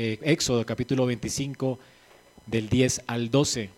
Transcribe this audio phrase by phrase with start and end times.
[0.00, 1.76] eh, Éxodo capítulo 25
[2.46, 3.68] del 10 al 12.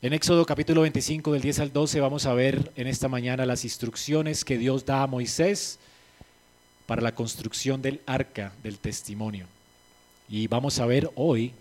[0.00, 3.64] En Éxodo capítulo 25 del 10 al 12 vamos a ver en esta mañana las
[3.64, 5.78] instrucciones que Dios da a Moisés
[6.86, 9.46] para la construcción del arca del testimonio.
[10.30, 11.52] Y vamos a ver hoy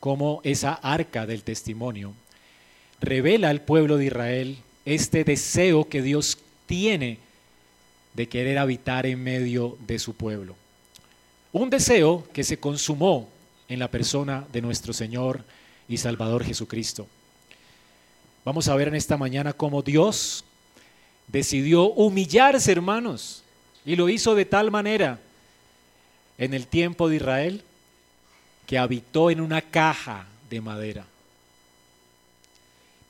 [0.00, 2.14] cómo esa arca del testimonio
[3.00, 7.18] revela al pueblo de Israel este deseo que Dios tiene
[8.14, 10.56] de querer habitar en medio de su pueblo.
[11.58, 13.30] Un deseo que se consumó
[13.66, 15.42] en la persona de nuestro Señor
[15.88, 17.06] y Salvador Jesucristo.
[18.44, 20.44] Vamos a ver en esta mañana cómo Dios
[21.26, 23.42] decidió humillarse, hermanos,
[23.86, 25.18] y lo hizo de tal manera
[26.36, 27.62] en el tiempo de Israel
[28.66, 31.06] que habitó en una caja de madera.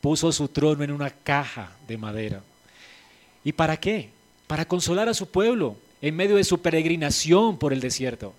[0.00, 2.42] Puso su trono en una caja de madera.
[3.42, 4.10] ¿Y para qué?
[4.46, 5.76] Para consolar a su pueblo
[6.06, 8.34] en medio de su peregrinación por el desierto.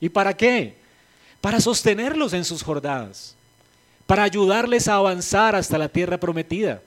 [0.00, 0.74] ¿Y para qué?
[1.40, 3.34] Para sostenerlos en sus jornadas
[4.06, 6.82] para ayudarles a avanzar hasta la tierra prometida.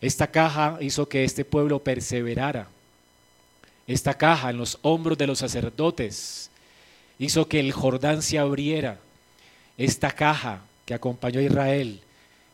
[0.00, 2.68] Esta caja hizo que este pueblo perseverara.
[3.86, 6.50] Esta caja en los hombros de los sacerdotes
[7.18, 8.98] hizo que el Jordán se abriera.
[9.78, 12.00] Esta caja que acompañó a Israel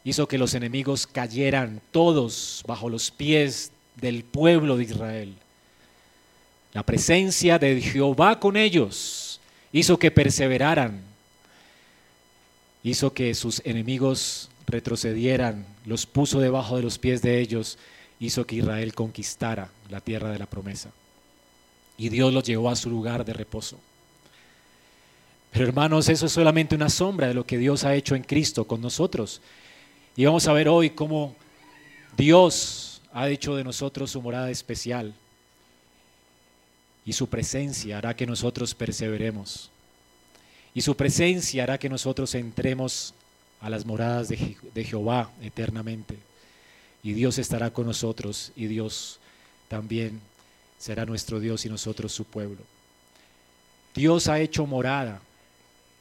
[0.05, 5.35] hizo que los enemigos cayeran todos bajo los pies del pueblo de Israel.
[6.73, 9.41] La presencia de Jehová con ellos
[9.73, 11.11] hizo que perseveraran
[12.83, 17.79] hizo que sus enemigos retrocedieran, los puso debajo de los pies de ellos,
[18.19, 20.91] hizo que Israel conquistara la tierra de la promesa.
[21.97, 23.79] Y Dios los llevó a su lugar de reposo.
[25.51, 28.67] Pero hermanos, eso es solamente una sombra de lo que Dios ha hecho en Cristo
[28.67, 29.41] con nosotros.
[30.17, 31.35] Y vamos a ver hoy cómo
[32.17, 35.15] Dios ha hecho de nosotros su morada especial.
[37.05, 39.71] Y su presencia hará que nosotros perseveremos.
[40.75, 43.15] Y su presencia hará que nosotros entremos
[43.61, 46.17] a las moradas de, Jehová eternamente.
[47.03, 49.19] Y Dios estará con nosotros y Dios
[49.69, 50.21] también
[50.79, 52.63] será nuestro Dios y nosotros su pueblo.
[53.95, 55.21] Dios ha hecho morada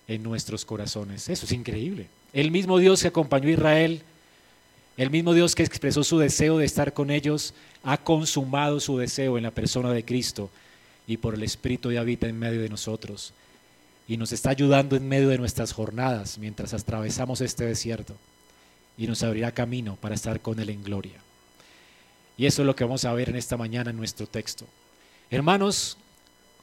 [0.08, 1.30] en nuestros corazones.
[1.30, 2.08] Eso es increíble.
[2.34, 4.02] El mismo Dios que acompañó a Israel,
[5.00, 9.38] el mismo Dios que expresó su deseo de estar con ellos, ha consumado su deseo
[9.38, 10.50] en la persona de Cristo
[11.08, 13.32] y por el Espíritu habita en medio de nosotros
[14.10, 18.14] y nos está ayudando en medio de nuestras jornadas mientras atravesamos este desierto
[18.98, 21.16] y nos abrirá camino para estar con Él en gloria.
[22.38, 24.66] Y eso es lo que vamos a ver en esta mañana en nuestro texto.
[25.32, 25.98] Hermanos,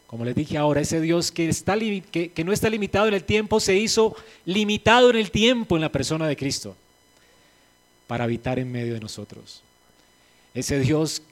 [0.07, 3.61] como les dije ahora, ese Dios que, está, que no está limitado en el tiempo
[3.61, 4.15] se hizo
[4.45, 6.77] limitado en el tiempo en la persona de Cristo
[8.07, 9.63] para habitar en medio de nosotros.
[10.55, 11.23] Ese Dios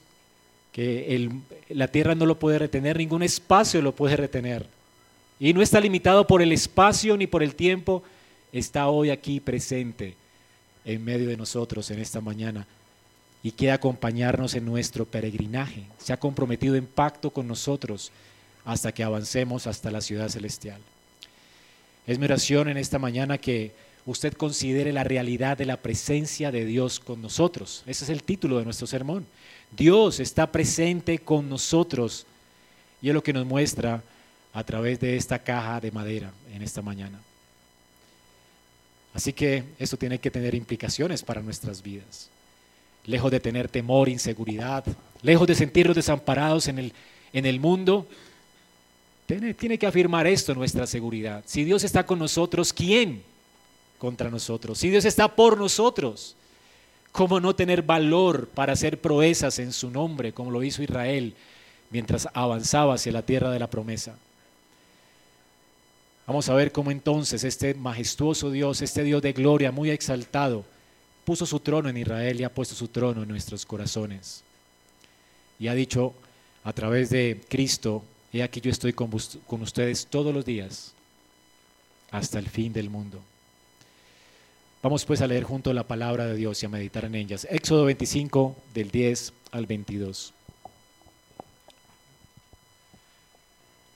[0.72, 1.30] que
[1.68, 4.66] la tierra no lo puede retener, ningún espacio lo puede retener
[5.38, 8.02] y no está limitado por el espacio ni por el tiempo,
[8.52, 10.14] está hoy aquí presente
[10.84, 12.66] en medio de nosotros en esta mañana
[13.42, 15.84] y quiere acompañarnos en nuestro peregrinaje.
[15.98, 18.10] Se ha comprometido en pacto con nosotros
[18.64, 20.80] hasta que avancemos hasta la ciudad celestial.
[22.06, 23.72] Es mi oración en esta mañana que
[24.06, 27.82] usted considere la realidad de la presencia de Dios con nosotros.
[27.87, 29.26] Ese es el título de nuestro sermón.
[29.76, 32.26] Dios está presente con nosotros
[33.00, 34.03] y es lo que nos muestra
[34.53, 37.20] a través de esta caja de madera en esta mañana.
[39.15, 42.28] Así que esto tiene que tener implicaciones para nuestras vidas.
[43.06, 44.84] Lejos de tener temor, inseguridad,
[45.22, 46.92] lejos de sentirnos desamparados en el,
[47.32, 48.06] en el mundo,
[49.26, 51.42] tiene, tiene que afirmar esto nuestra seguridad.
[51.47, 53.22] Si Dios está con nosotros, ¿quién
[54.04, 54.76] contra nosotros?
[54.76, 56.37] Si Dios está por nosotros,
[57.10, 61.34] ¿cómo no tener valor para hacer proezas en su nombre, como lo hizo Israel
[61.88, 64.15] mientras avanzaba hacia la tierra de la promesa?
[66.26, 70.66] Vamos a ver cómo entonces este majestuoso Dios, este Dios de gloria muy exaltado,
[71.25, 74.44] puso su trono en Israel y ha puesto su trono en nuestros corazones.
[75.59, 76.12] Y ha dicho
[76.62, 78.04] a través de Cristo,
[78.34, 79.10] he aquí yo estoy con,
[79.47, 80.92] con ustedes todos los días
[82.10, 83.22] hasta el fin del mundo.
[84.84, 87.47] Vamos pues a leer junto la palabra de Dios y a meditar en ellas.
[87.51, 90.34] Éxodo 25 del 10 al 22.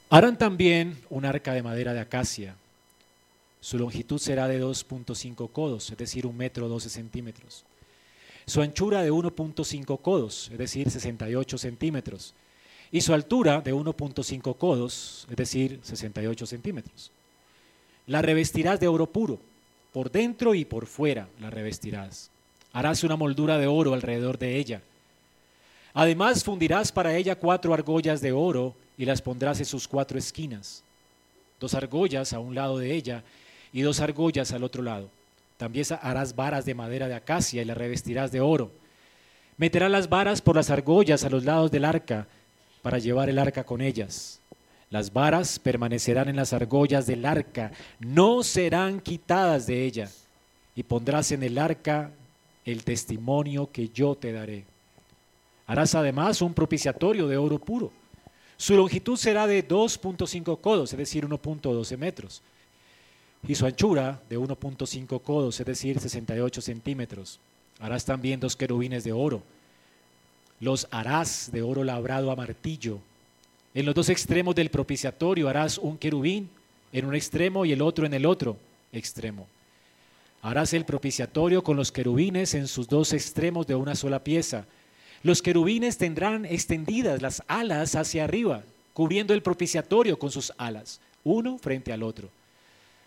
[0.08, 2.56] Harán también un arca de madera de acacia.
[3.60, 7.66] Su longitud será de 2.5 codos, es decir, un metro 12 centímetros.
[8.46, 12.32] Su anchura de 1.5 codos, es decir, 68 centímetros.
[12.90, 17.10] Y su altura de 1.5 codos, es decir, 68 centímetros.
[18.06, 19.38] La revestirás de oro puro,
[19.92, 22.30] por dentro y por fuera la revestirás.
[22.72, 24.82] Harás una moldura de oro alrededor de ella.
[25.94, 30.82] Además fundirás para ella cuatro argollas de oro y las pondrás en sus cuatro esquinas.
[31.60, 33.24] dos argollas a un lado de ella
[33.72, 35.08] y dos argollas al otro lado.
[35.56, 38.70] También harás varas de madera de acacia y las revestirás de oro.
[39.56, 42.28] Meterás las varas por las argollas a los lados del arca
[42.80, 44.38] para llevar el arca con ellas.
[44.90, 50.10] Las varas permanecerán en las argollas del arca, no serán quitadas de ella.
[50.74, 52.10] Y pondrás en el arca
[52.64, 54.64] el testimonio que yo te daré.
[55.66, 57.92] Harás además un propiciatorio de oro puro.
[58.56, 62.42] Su longitud será de 2.5 codos, es decir, 1.12 metros.
[63.46, 67.38] Y su anchura de 1.5 codos, es decir, 68 centímetros.
[67.78, 69.42] Harás también dos querubines de oro.
[70.60, 72.98] Los harás de oro labrado a martillo.
[73.78, 76.50] En los dos extremos del propiciatorio harás un querubín
[76.92, 78.56] en un extremo y el otro en el otro
[78.92, 79.46] extremo.
[80.42, 84.64] Harás el propiciatorio con los querubines en sus dos extremos de una sola pieza.
[85.22, 88.64] Los querubines tendrán extendidas las alas hacia arriba,
[88.94, 92.30] cubriendo el propiciatorio con sus alas, uno frente al otro.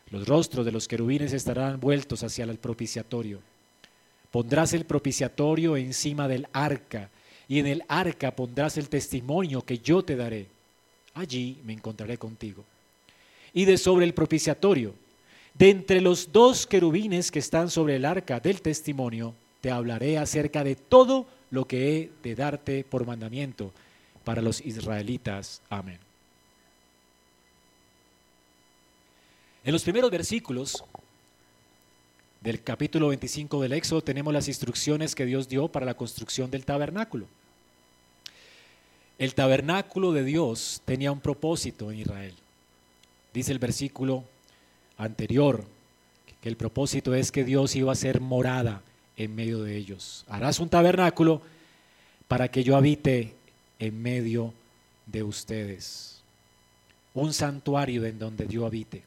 [0.10, 3.42] Los rostros de los querubines estarán vueltos hacia el propiciatorio.
[4.32, 7.10] Pondrás el propiciatorio encima del arca,
[7.50, 10.48] y en el arca pondrás el testimonio que yo te daré.
[11.14, 12.64] Allí me encontraré contigo.
[13.54, 14.94] Y de sobre el propiciatorio,
[15.54, 20.64] de entre los dos querubines que están sobre el arca del testimonio, te hablaré acerca
[20.64, 23.72] de todo lo que he de darte por mandamiento
[24.24, 25.62] para los israelitas.
[25.70, 26.00] Amén.
[29.64, 30.84] En los primeros versículos
[32.40, 36.66] del capítulo 25 del Éxodo tenemos las instrucciones que Dios dio para la construcción del
[36.66, 37.28] tabernáculo.
[39.22, 42.34] El tabernáculo de Dios tenía un propósito en Israel.
[43.32, 44.24] Dice el versículo
[44.98, 45.64] anterior
[46.42, 48.82] que el propósito es que Dios iba a ser morada
[49.16, 50.26] en medio de ellos.
[50.28, 51.40] Harás un tabernáculo
[52.28, 53.36] para que yo habite
[53.78, 54.56] en medio
[55.06, 56.24] de ustedes.
[57.14, 59.04] Un santuario en donde Dios habite.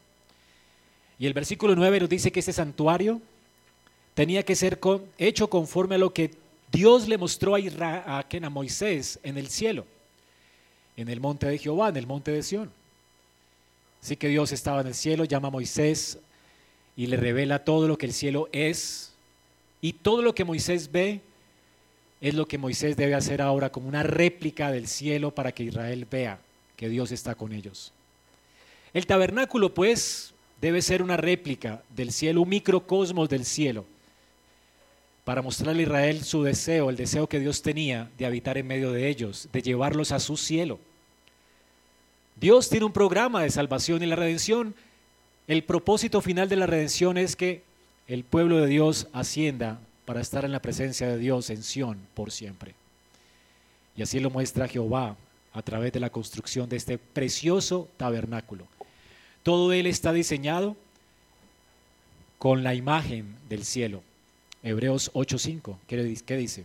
[1.18, 3.20] Y el versículo 9 nos dice que ese santuario
[4.14, 4.78] tenía que ser
[5.18, 6.30] hecho conforme a lo que
[6.70, 9.86] Dios le mostró a, a, a Moisés en el cielo,
[10.96, 12.70] en el monte de Jehová, en el monte de Sión.
[14.02, 16.18] Así que Dios estaba en el cielo, llama a Moisés
[16.96, 19.12] y le revela todo lo que el cielo es
[19.80, 21.20] y todo lo que Moisés ve
[22.20, 26.06] es lo que Moisés debe hacer ahora como una réplica del cielo para que Israel
[26.10, 26.38] vea
[26.76, 27.92] que Dios está con ellos.
[28.92, 33.84] El tabernáculo pues debe ser una réplica del cielo, un microcosmos del cielo,
[35.24, 38.92] para mostrarle a Israel su deseo, el deseo que Dios tenía de habitar en medio
[38.92, 40.78] de ellos, de llevarlos a su cielo.
[42.36, 44.74] Dios tiene un programa de salvación y la redención.
[45.48, 47.62] El propósito final de la redención es que
[48.06, 52.30] el pueblo de Dios ascienda para estar en la presencia de Dios en Sión por
[52.30, 52.74] siempre.
[53.96, 55.16] Y así lo muestra Jehová
[55.54, 58.66] a través de la construcción de este precioso tabernáculo.
[59.42, 60.76] Todo él está diseñado
[62.38, 64.02] con la imagen del cielo.
[64.64, 66.64] Hebreos 8:5, ¿qué dice?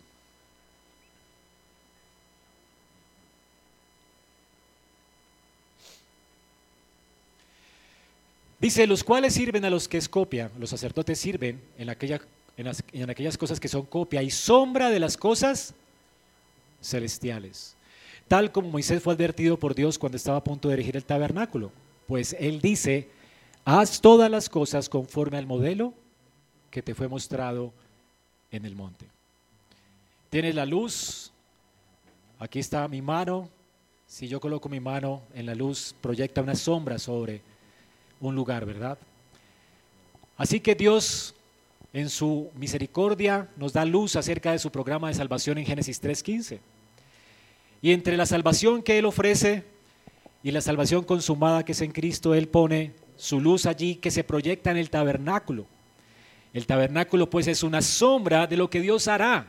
[8.59, 11.89] Dice, los cuales sirven a los que es copia, los sacerdotes sirven en,
[12.93, 15.73] en, aquellas cosas que son copia y sombra de las cosas
[16.81, 17.75] celestiales.
[18.27, 21.71] Tal como Moisés fue advertido por Dios cuando estaba a punto de erigir el tabernáculo.
[22.05, 23.09] Pues él dice,
[23.63, 25.93] haz todas las cosas conforme al modelo
[26.69, 27.73] que te fue mostrado
[28.51, 29.05] en el monte.
[30.29, 31.31] Tienes la luz,
[32.39, 33.49] aquí está mi mano,
[34.05, 37.41] si yo coloco mi mano en la luz, proyecta una sombra sobre
[38.19, 38.97] un lugar, ¿verdad?
[40.35, 41.35] Así que Dios
[41.93, 46.59] en su misericordia nos da luz acerca de su programa de salvación en Génesis 3.15.
[47.81, 49.63] Y entre la salvación que Él ofrece
[50.43, 54.23] y la salvación consumada que es en Cristo, Él pone su luz allí que se
[54.23, 55.65] proyecta en el tabernáculo.
[56.53, 59.47] El tabernáculo pues es una sombra de lo que Dios hará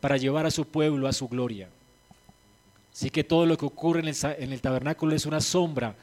[0.00, 1.68] para llevar a su pueblo a su gloria.
[2.92, 5.96] Así que todo lo que ocurre en el, tabernáculo es una sombra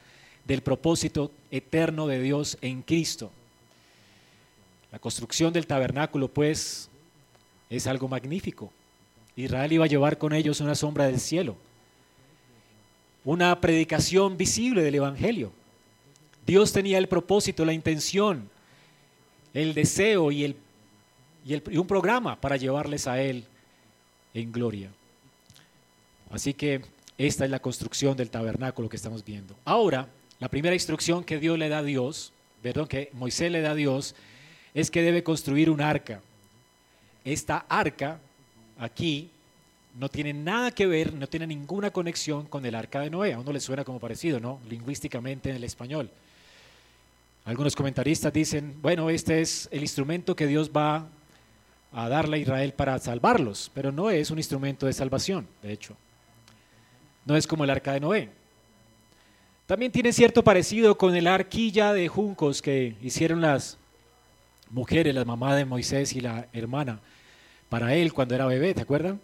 [0.44, 3.30] del propósito eterno de Dios en Cristo.
[4.90, 6.90] La construcción del tabernáculo, pues,
[7.70, 8.70] es algo magnífico.
[9.36, 11.56] Israel iba a llevar con ellos una sombra del cielo,
[13.24, 15.50] una predicación visible del Evangelio.
[16.44, 18.50] Dios tenía el propósito, la intención,
[19.54, 20.56] el deseo y, el,
[21.44, 23.44] y, un programa para llevarles a Él
[24.34, 24.90] en gloria.
[26.30, 26.82] Así que
[27.18, 29.54] esta es la construcción del tabernáculo que estamos viendo.
[29.64, 30.08] Ahora,
[30.40, 32.32] la primera instrucción que Dios le da a Dios,
[32.62, 34.14] perdón, que Moisés le da a Dios,
[34.74, 36.22] es que debe construir un arca.
[37.24, 38.18] Esta arca
[38.78, 39.30] aquí
[39.98, 43.34] no tiene nada que ver, no tiene ninguna conexión con el arca de Noé.
[43.34, 44.58] A uno le suena como parecido, ¿no?
[44.68, 46.10] Lingüísticamente en el español.
[47.44, 51.08] Algunos comentaristas dicen, bueno, este es el instrumento que Dios va
[51.92, 55.96] a darle a Israel para salvarlos, pero no es un instrumento de salvación, de hecho.
[57.24, 58.30] No es como el arca de Noé.
[59.66, 63.78] También tiene cierto parecido con el arquilla de juncos que hicieron las
[64.70, 67.00] mujeres, la mamá de Moisés y la hermana,
[67.68, 69.20] para él cuando era bebé, ¿te acuerdan?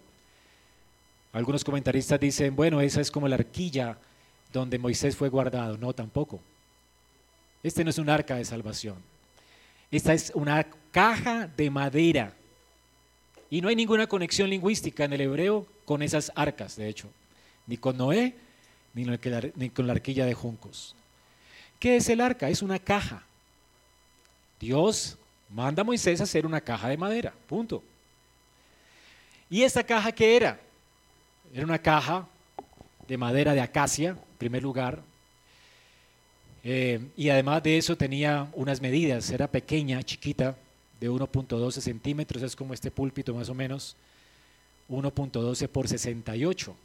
[1.32, 3.98] Algunos comentaristas dicen, bueno, esa es como la arquilla
[4.52, 5.76] donde Moisés fue guardado.
[5.76, 6.40] No, tampoco.
[7.62, 8.96] Este no es un arca de salvación.
[9.90, 12.32] Esta es una caja de madera.
[13.50, 17.08] Y no hay ninguna conexión lingüística en el hebreo con esas arcas, de hecho.
[17.66, 18.34] Ni con Noé,
[18.94, 20.94] ni con la arquilla de juncos.
[21.78, 22.48] ¿Qué es el arca?
[22.48, 23.22] Es una caja.
[24.60, 25.16] Dios
[25.48, 27.82] manda a Moisés a hacer una caja de madera, punto.
[29.48, 30.60] ¿Y esta caja qué era?
[31.54, 32.26] Era una caja
[33.06, 35.02] de madera de acacia, en primer lugar,
[36.70, 40.54] eh, y además de eso tenía unas medidas, era pequeña, chiquita,
[41.00, 43.96] de 1.12 centímetros, es como este púlpito más o menos,
[44.90, 46.76] 1.12 por 68.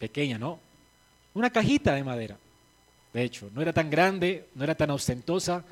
[0.00, 0.58] Pequeña, ¿no?
[1.34, 2.36] Una cajita de madera,
[3.12, 5.62] de hecho, no era tan grande, no era tan ostentosa.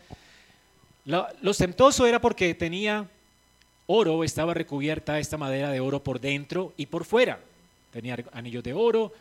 [1.04, 3.09] Lo, lo ostentoso era porque tenía
[3.87, 7.40] oro, estaba recubierta esta madera de oro por dentro y por fuera.
[7.90, 9.12] Tenía anillos de oro,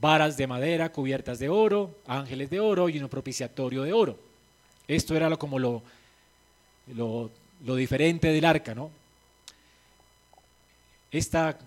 [0.00, 4.18] varas de madera cubiertas de oro, ángeles de oro y un propiciatorio de oro.
[4.86, 5.82] Esto era lo, como lo,
[6.94, 7.30] lo,
[7.64, 8.90] lo diferente del arca, ¿no?
[11.10, 11.58] Esta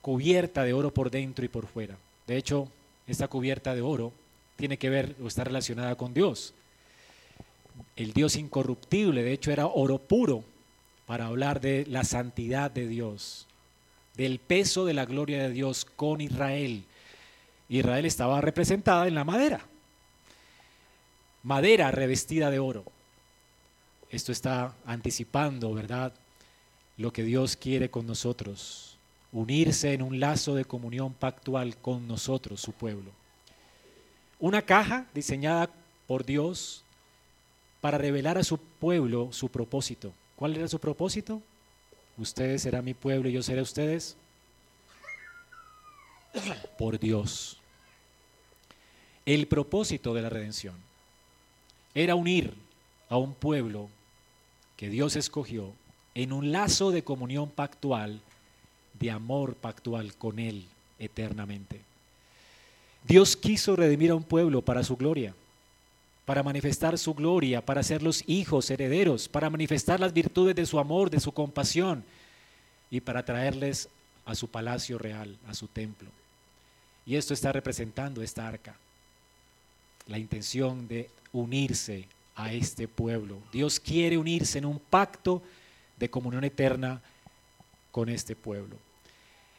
[0.00, 1.96] cubierta de oro por dentro y por fuera.
[2.26, 2.68] De hecho,
[3.06, 4.12] esta cubierta de oro
[4.56, 6.54] tiene que ver o está relacionada con Dios.
[7.96, 10.44] El Dios incorruptible, de hecho, era oro puro
[11.06, 13.46] para hablar de la santidad de Dios,
[14.16, 16.84] del peso de la gloria de Dios con Israel
[17.70, 19.64] Israel estaba representada en la madera.
[21.44, 22.84] Madera revestida de oro.
[24.10, 26.12] Esto está anticipando, ¿verdad?
[26.96, 28.96] Lo que Dios quiere con nosotros.
[29.30, 33.12] Unirse en un lazo de comunión pactual con nosotros, su pueblo.
[34.40, 35.70] Una caja diseñada
[36.08, 36.82] por Dios
[37.80, 40.12] para revelar a su pueblo su propósito.
[40.34, 41.40] ¿Cuál era su propósito?
[42.18, 44.16] Ustedes serán mi pueblo y yo seré ustedes.
[46.76, 47.59] Por Dios.
[49.30, 50.74] El propósito de la redención
[51.94, 52.52] era unir
[53.08, 53.88] a un pueblo
[54.76, 55.72] que Dios escogió
[56.16, 58.20] en un lazo de comunión pactual,
[58.98, 60.66] de amor pactual con Él
[60.98, 61.80] eternamente.
[63.06, 65.32] Dios quiso redimir a un pueblo para su gloria,
[66.24, 70.80] para manifestar su gloria, para ser los hijos herederos, para manifestar las virtudes de su
[70.80, 72.02] amor, de su compasión
[72.90, 73.88] y para traerles
[74.26, 76.08] a su palacio real, a su templo.
[77.06, 78.74] Y esto está representando esta arca
[80.06, 83.38] la intención de unirse a este pueblo.
[83.52, 85.42] Dios quiere unirse en un pacto
[85.98, 87.00] de comunión eterna
[87.90, 88.76] con este pueblo.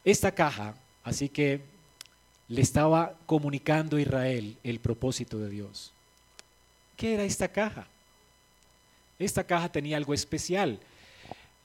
[0.03, 1.62] Esta caja, así que
[2.48, 5.93] le estaba comunicando a Israel el propósito de Dios.
[6.98, 7.88] ¿Qué era esta caja?
[9.19, 10.79] Esta caja tenía algo especial.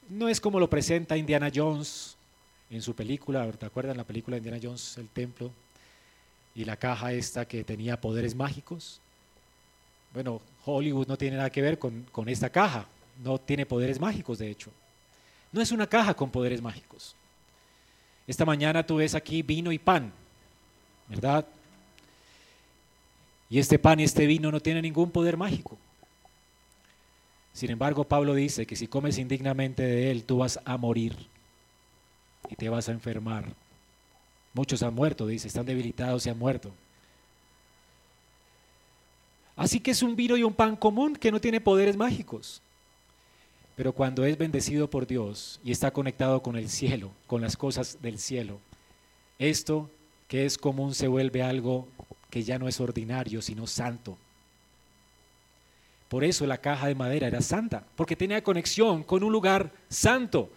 [0.09, 2.17] No es como lo presenta Indiana Jones
[2.71, 5.51] en su película, ¿te acuerdan la película de Indiana Jones, El Templo?
[6.57, 8.99] Y la caja esta que tenía poderes mágicos.
[10.15, 12.87] Bueno, Hollywood no tiene nada que ver con, con esta caja,
[13.23, 14.71] no tiene poderes mágicos de hecho.
[15.53, 17.15] No es una caja con poderes mágicos.
[18.27, 20.11] Esta mañana tú ves aquí vino y pan,
[21.09, 21.47] ¿verdad?
[23.51, 25.77] Y este pan y este vino no tienen ningún poder mágico.
[27.53, 31.15] Sin embargo, Pablo dice que si comes indignamente de él, tú vas a morir
[32.49, 33.55] y te vas a enfermar.
[34.57, 36.73] Muchos han muerto, dice, están debilitados y han muerto.
[39.55, 42.63] Así que es un vino y un pan común que no tiene poderes mágicos.
[43.77, 47.99] Pero cuando es bendecido por Dios y está conectado con el cielo, con las cosas
[48.01, 48.59] del cielo,
[49.39, 49.91] esto
[50.27, 51.87] que es común se vuelve algo
[52.31, 54.17] que ya no es ordinario, sino santo.
[56.09, 60.49] Por eso la caja de madera era santa, porque tenía conexión con un lugar santo.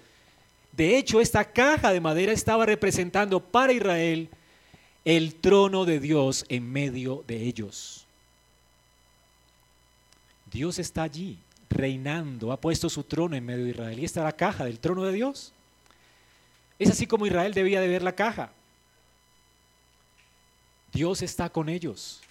[0.80, 4.30] De hecho, esta caja de madera estaba representando para Israel
[5.04, 8.06] el trono de Dios en medio de ellos.
[10.50, 11.38] Dios está allí,
[11.70, 14.00] reinando, ha puesto su trono en medio de Israel.
[14.00, 15.52] Y esta es la caja del trono de Dios.
[16.80, 18.50] Es así como Israel debía de ver la caja.
[20.94, 22.22] Dios está con ellos.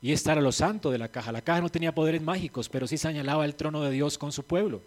[0.00, 1.30] Y esta era lo santo de la caja.
[1.30, 4.42] La caja no tenía poderes mágicos, pero sí señalaba el trono de Dios con su
[4.42, 4.82] pueblo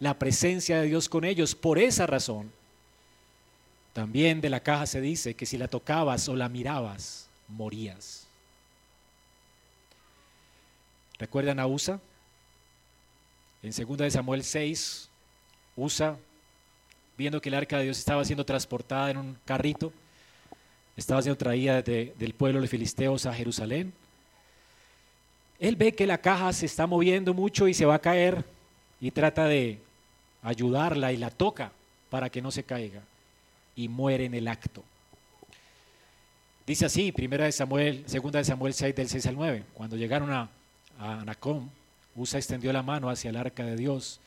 [0.00, 1.54] la presencia de Dios con ellos.
[1.54, 2.52] Por esa razón,
[3.92, 8.28] También de la caja se dice que si la tocabas o la mirabas, morías.
[11.18, 11.98] ¿Recuerdan a Usa?
[13.60, 15.08] En 2 Samuel 6,
[15.74, 16.16] Usa,
[17.16, 19.92] viendo que el arca de Dios estaba siendo transportada en un carrito,
[20.96, 23.92] estaba siendo traída del pueblo de filisteos a Jerusalén,
[25.58, 28.44] él ve que la caja se está moviendo mucho y se va a caer
[29.00, 29.80] y trata de
[30.42, 31.72] ayudarla y la toca
[32.10, 33.02] para que no se caiga
[33.76, 34.82] y muere en el acto.
[36.66, 40.30] Dice así, primera de Samuel, segunda de Samuel 6 del 6 al 9, cuando llegaron
[40.30, 40.48] a,
[40.98, 41.68] a Nacom,
[42.16, 44.20] Usa extendió la mano hacia el arca de Dios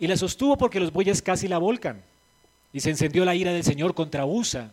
[0.00, 2.02] y la sostuvo porque los bueyes casi la volcan.
[2.72, 4.70] Y se encendió la ira del Señor contra Usa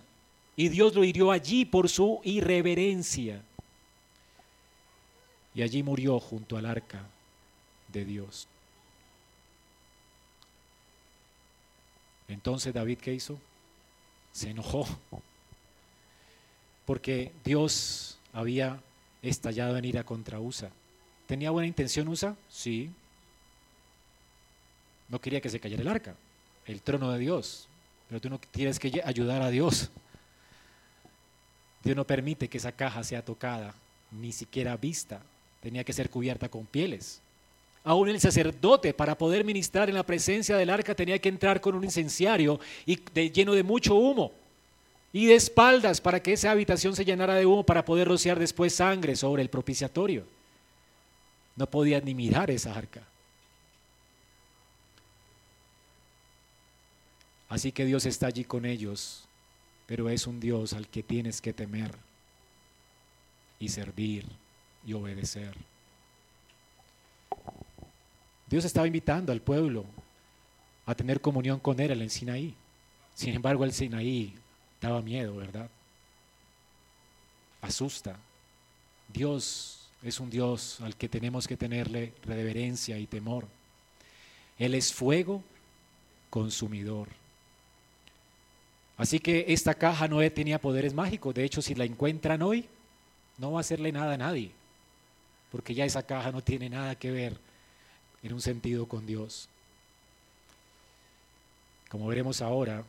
[0.56, 3.42] y Dios lo hirió allí por su irreverencia.
[5.54, 7.02] Y allí murió junto al arca
[7.92, 8.48] de Dios.
[12.28, 13.40] Entonces David, ¿qué hizo?
[14.32, 14.88] Se enojó
[16.88, 18.80] porque Dios había
[19.22, 20.70] estallado en ira contra Usa.
[21.28, 22.34] ¿Tenía buena intención USA?
[22.50, 22.90] Sí.
[25.10, 26.16] No quería que se cayera el arca,
[26.66, 27.68] el trono de Dios.
[28.08, 29.90] Pero tú no tienes que ayudar a Dios.
[31.84, 33.74] Dios no permite que esa caja sea tocada,
[34.12, 35.22] ni siquiera vista.
[35.62, 37.20] Tenía que ser cubierta con pieles.
[37.84, 41.76] Aún el sacerdote, para poder ministrar en la presencia del arca, tenía que entrar con
[41.76, 43.00] un incenciario y
[43.32, 44.32] lleno de mucho humo.
[45.14, 48.74] Y de espaldas para que esa habitación se llenara de humo para poder rociar después
[48.74, 50.26] sangre sobre el propiciatorio
[51.58, 53.02] no podían ni mirar esa arca.
[57.50, 59.26] Así que Dios está allí con ellos,
[59.88, 61.96] pero es un Dios al que tienes que temer
[63.60, 64.26] y servir
[64.86, 65.56] y obedecer.
[68.50, 69.86] Dios estaba invitando al pueblo
[70.86, 72.54] a tener comunión con Él en el Sinaí.
[73.14, 74.34] Sin embargo, el Sinaí
[74.82, 75.70] daba miedo, ¿verdad?
[77.62, 78.18] Asusta.
[79.12, 83.48] Dios es un Dios al que tenemos que tenerle reverencia y temor.
[84.58, 85.44] Él es fuego
[86.30, 87.10] consumidor.
[88.98, 91.36] Así que esta caja no tenía poderes mágicos.
[91.36, 92.66] De hecho, si la encuentran hoy,
[93.38, 94.52] no va a hacerle nada a nadie.
[95.52, 97.47] Porque ya esa caja no tiene nada que ver
[98.24, 99.48] en un sentido con Dios.
[101.90, 102.84] Como veremos ahora,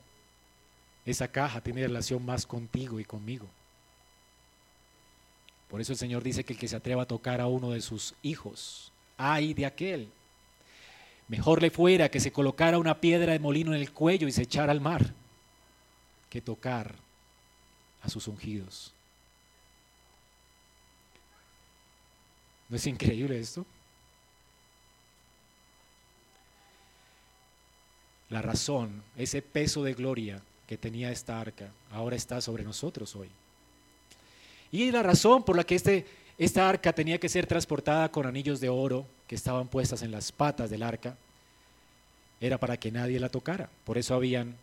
[1.06, 3.46] esa caja tiene relación más contigo y conmigo.
[5.70, 7.80] Por eso el Señor dice que el que se atreva a tocar a uno de
[7.80, 10.08] sus hijos, ay de aquel.
[11.28, 14.42] Mejor le fuera que se colocara una piedra de molino en el cuello y se
[14.42, 15.12] echara al mar,
[16.30, 16.94] que tocar
[18.02, 18.92] a sus ungidos.
[22.68, 23.64] ¿No es increíble esto?
[28.30, 33.28] La razón, ese peso de gloria que tenía esta arca, ahora está sobre nosotros hoy.
[34.70, 38.60] Y la razón por la que este, esta arca tenía que ser transportada con anillos
[38.60, 41.16] de oro que estaban puestas en las patas del arca
[42.40, 43.70] era para que nadie la tocara.
[43.84, 44.54] Por eso habían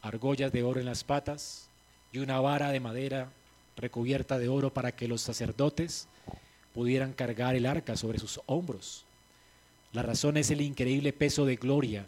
[0.00, 1.68] argollas de oro en las patas
[2.10, 3.30] y una vara de madera
[3.76, 6.08] recubierta de oro para que los sacerdotes
[6.74, 9.04] pudieran cargar el arca sobre sus hombros.
[9.92, 12.06] La razón es el increíble peso de gloria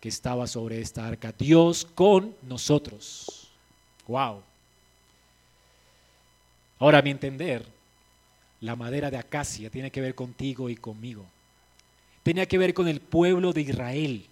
[0.00, 1.32] que estaba sobre esta arca.
[1.36, 3.48] Dios con nosotros.
[4.06, 4.42] Wow.
[6.78, 7.66] Ahora, a mi entender,
[8.60, 11.24] la madera de acacia tiene que ver contigo y conmigo.
[12.22, 14.26] Tenía que ver con el pueblo de Israel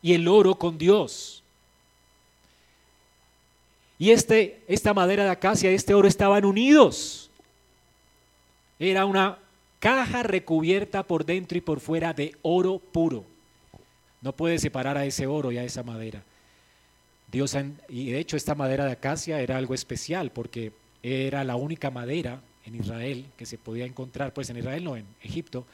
[0.00, 1.42] y el oro con Dios.
[3.98, 7.30] Y este, esta madera de acacia y este oro estaban unidos.
[8.78, 9.38] Era una
[9.78, 13.31] caja recubierta por dentro y por fuera de oro puro.
[14.22, 16.22] No puedes separar a ese oro y a esa madera.
[17.30, 17.56] Dios,
[17.88, 22.40] y de hecho esta madera de acacia era algo especial porque era la única madera
[22.64, 25.66] en Israel que se podía encontrar, pues en Israel no, en Egipto,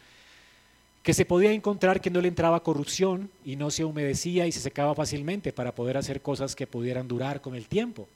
[1.03, 4.61] que se podía encontrar que no le entraba corrupción y no se humedecía y se
[4.61, 8.09] secaba fácilmente para poder hacer cosas que pudieran durar con el tiempo.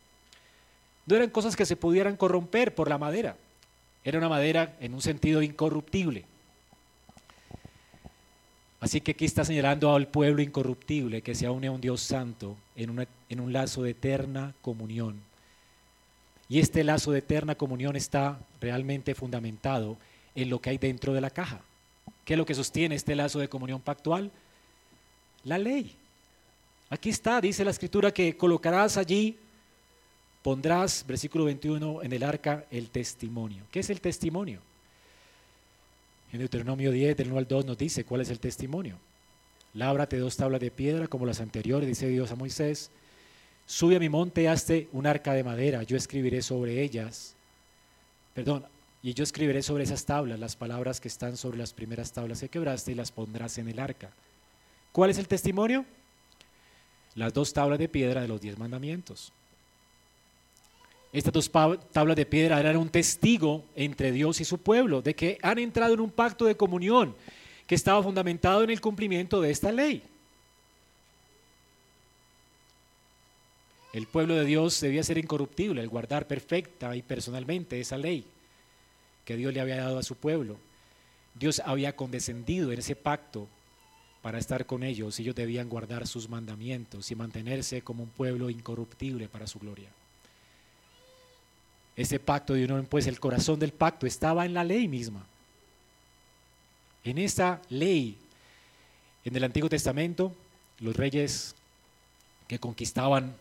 [1.06, 3.36] No eran cosas que se pudieran corromper por la madera,
[4.04, 6.24] era una madera en un sentido incorruptible.
[8.82, 12.58] Así que aquí está señalando al pueblo incorruptible que se une a un Dios santo
[12.76, 15.22] en, en un lazo de eterna comunión
[16.52, 19.96] y este lazo de eterna comunión está realmente fundamentado
[20.34, 21.62] en lo que hay dentro de la caja.
[22.26, 24.30] ¿Qué es lo que sostiene este lazo de comunión pactual?
[25.44, 25.96] La ley.
[26.90, 29.38] Aquí está, dice la escritura, que colocarás allí,
[30.42, 33.64] pondrás, versículo 21, en el arca el testimonio.
[33.70, 34.60] ¿Qué es el testimonio?
[36.32, 38.98] En Deuteronomio 10, del 1 al 2, nos dice cuál es el testimonio.
[39.74, 42.90] Lábrate dos tablas de piedra como las anteriores, dice Dios a Moisés,
[43.66, 47.34] sube a mi monte y hazte un arca de madera, yo escribiré sobre ellas,
[48.34, 48.64] perdón,
[49.02, 52.48] y yo escribiré sobre esas tablas las palabras que están sobre las primeras tablas que
[52.48, 54.10] quebraste y las pondrás en el arca.
[54.92, 55.84] ¿Cuál es el testimonio?
[57.14, 59.32] Las dos tablas de piedra de los diez mandamientos.
[61.12, 61.50] Estas dos
[61.92, 65.92] tablas de piedra eran un testigo entre Dios y su pueblo de que han entrado
[65.92, 67.14] en un pacto de comunión
[67.66, 70.02] que estaba fundamentado en el cumplimiento de esta ley.
[73.92, 78.24] El pueblo de Dios debía ser incorruptible, el guardar perfecta y personalmente esa ley
[79.26, 80.56] que Dios le había dado a su pueblo.
[81.34, 83.48] Dios había condescendido en ese pacto
[84.22, 85.20] para estar con ellos.
[85.20, 89.90] Ellos debían guardar sus mandamientos y mantenerse como un pueblo incorruptible para su gloria.
[91.96, 95.26] Ese pacto de unión, pues el corazón del pacto estaba en la ley misma.
[97.04, 98.16] En esta ley,
[99.24, 100.34] en el Antiguo Testamento,
[100.80, 101.54] los reyes
[102.48, 103.34] que conquistaban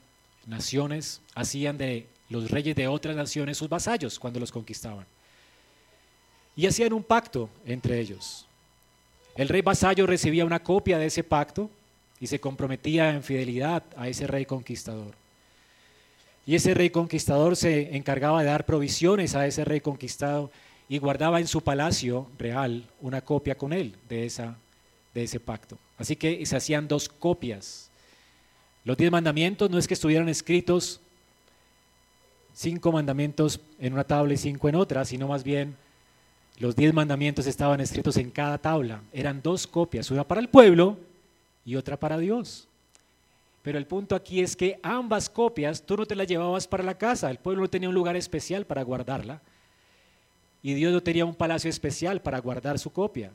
[0.47, 5.05] naciones hacían de los reyes de otras naciones sus vasallos cuando los conquistaban.
[6.55, 8.45] Y hacían un pacto entre ellos.
[9.35, 11.69] El rey vasallo recibía una copia de ese pacto
[12.19, 15.20] y se comprometía en fidelidad a ese rey conquistador.
[16.45, 20.51] Y ese rey conquistador se encargaba de dar provisiones a ese rey conquistado
[20.89, 24.57] y guardaba en su palacio real una copia con él de, esa,
[25.13, 25.77] de ese pacto.
[25.97, 27.89] Así que se hacían dos copias.
[28.83, 30.99] Los diez mandamientos no es que estuvieran escritos
[32.53, 35.75] cinco mandamientos en una tabla y cinco en otra, sino más bien
[36.59, 39.01] los diez mandamientos estaban escritos en cada tabla.
[39.13, 40.97] Eran dos copias, una para el pueblo
[41.65, 42.67] y otra para Dios.
[43.61, 46.97] Pero el punto aquí es que ambas copias tú no te las llevabas para la
[46.97, 49.41] casa, el pueblo no tenía un lugar especial para guardarla
[50.63, 53.31] y Dios no tenía un palacio especial para guardar su copia.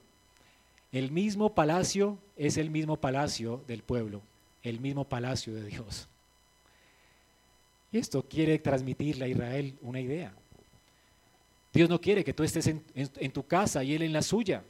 [0.92, 4.22] El mismo palacio es el mismo palacio del pueblo,
[4.62, 6.08] el mismo palacio de Dios.
[7.92, 10.32] Y esto quiere transmitirle a Israel una idea.
[11.72, 14.62] Dios no quiere que tú estés en, en, tu casa y Él en la suya.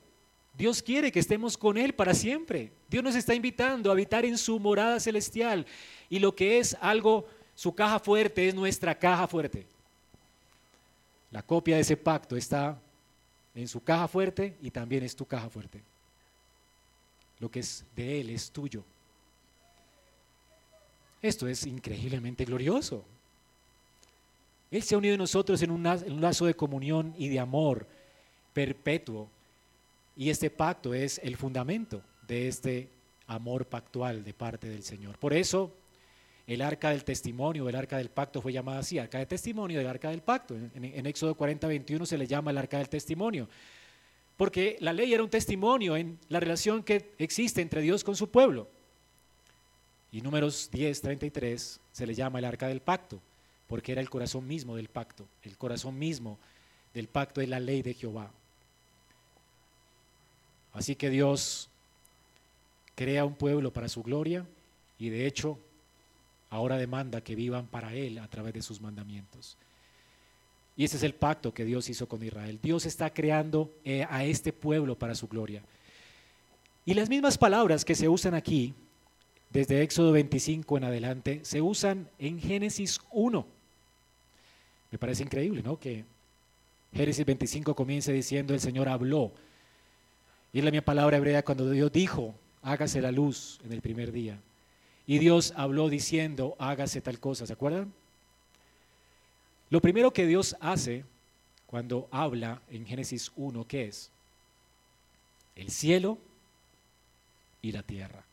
[0.57, 2.73] Dios quiere que estemos con Él para siempre.
[2.89, 5.67] Dios nos está invitando a habitar en su morada celestial.
[6.09, 9.67] Y lo que es algo, su caja fuerte es nuestra caja fuerte.
[11.31, 12.79] La copia de ese pacto está
[13.55, 15.83] en su caja fuerte y también es tu caja fuerte.
[17.39, 18.83] Lo que es de Él es tuyo.
[21.21, 23.05] Esto es increíblemente glorioso.
[24.71, 25.83] Él se ha unido a nosotros en un,
[26.21, 27.87] lazo de comunión y de amor
[28.53, 29.29] perpetuo.
[30.17, 32.91] Y este pacto es el fundamento de este
[33.27, 35.19] amor pactual de parte del Señor.
[35.19, 35.77] Por eso
[36.47, 39.87] el arca del testimonio, el arca del pacto fue llamada así, arca de testimonio, el
[39.87, 40.55] arca del pacto.
[40.55, 43.49] En, Éxodo 40, 21 se le llama el arca del testimonio.
[44.37, 48.31] Porque la ley era un testimonio en la relación que existe entre Dios con su
[48.31, 48.69] pueblo.
[50.13, 53.21] Y números 10, 33 se le llama el arca del pacto,
[53.67, 55.29] porque era el corazón mismo del pacto.
[55.43, 56.39] El corazón mismo
[56.95, 58.33] del pacto es la ley de Jehová.
[60.77, 61.71] Así que Dios
[62.95, 64.47] crea un pueblo para su gloria
[64.99, 65.59] y de hecho
[66.51, 69.57] ahora demanda que vivan para Él a través de sus mandamientos.
[70.77, 72.59] Y ese es el pacto que Dios hizo con Israel.
[72.63, 75.63] Dios está creando eh, a este pueblo para su gloria.
[76.85, 78.75] Y las mismas palabras que se usan aquí,
[79.49, 83.47] desde Éxodo 25 en adelante, se usan en Génesis 1.
[84.91, 85.81] Me parece increíble, ¿no?
[85.81, 86.05] Que
[86.93, 89.33] Génesis 25 comience diciendo, el Señor habló.
[90.57, 94.41] Y la misma palabra hebrea cuando Dios dijo, hágase la luz en el primer día.
[95.07, 97.93] Y Dios habló diciendo, hágase tal cosa, ¿se acuerdan?
[99.69, 101.05] Lo primero que Dios hace
[101.67, 104.11] cuando habla en Génesis 1, ¿qué es?
[105.57, 106.17] El cielo
[107.61, 108.25] y la tierra.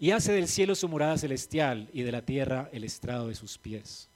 [0.00, 3.56] Y hace del cielo su morada celestial y de la tierra el estrado de sus
[3.56, 4.08] pies.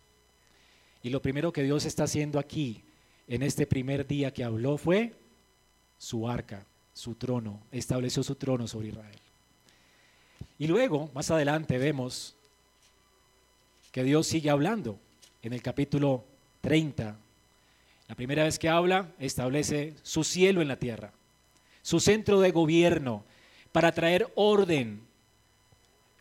[1.01, 2.83] Y lo primero que Dios está haciendo aquí,
[3.29, 5.13] en este primer día que habló, fue
[5.97, 9.19] su arca, su trono, estableció su trono sobre Israel.
[10.59, 12.37] Y luego, más adelante, vemos
[13.91, 14.99] que Dios sigue hablando
[15.43, 16.25] en el capítulo
[16.61, 17.17] 30.
[18.09, 21.13] La primera vez que habla, establece su cielo en la tierra,
[21.83, 23.25] su centro de gobierno,
[23.73, 25.03] para traer orden,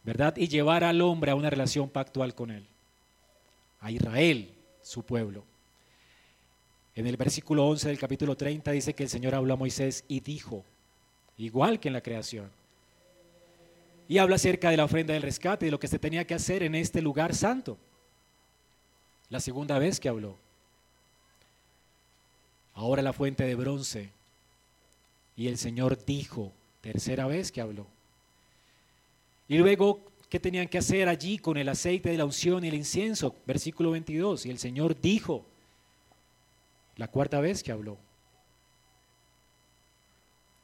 [0.04, 0.36] ¿verdad?
[0.38, 2.66] Y llevar al hombre a una relación pactual con él,
[3.80, 5.44] a Israel, su pueblo.
[6.96, 10.20] En el versículo 11 del capítulo 30 dice que el Señor habló a Moisés y
[10.20, 10.66] dijo,
[11.38, 12.52] igual que en la creación,
[14.08, 16.64] y habla acerca de la ofrenda del rescate, de lo que se tenía que hacer
[16.64, 17.78] en este lugar santo.
[19.30, 20.38] La segunda vez que habló.
[22.74, 24.10] Ahora la fuente de bronce.
[25.38, 26.52] Y el Señor dijo,
[26.82, 27.88] tercera vez que habló.
[29.48, 32.74] Y luego ¿Qué tenían que hacer allí con el aceite de la unción y el
[32.74, 33.36] incienso?
[33.46, 34.46] Versículo 22.
[34.46, 35.46] Y el Señor dijo,
[37.02, 37.98] la cuarta vez que habló.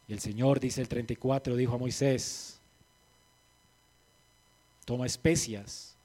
[0.07, 2.59] Y el Señor, dice el 34, dijo a Moisés,
[4.85, 5.95] toma especias.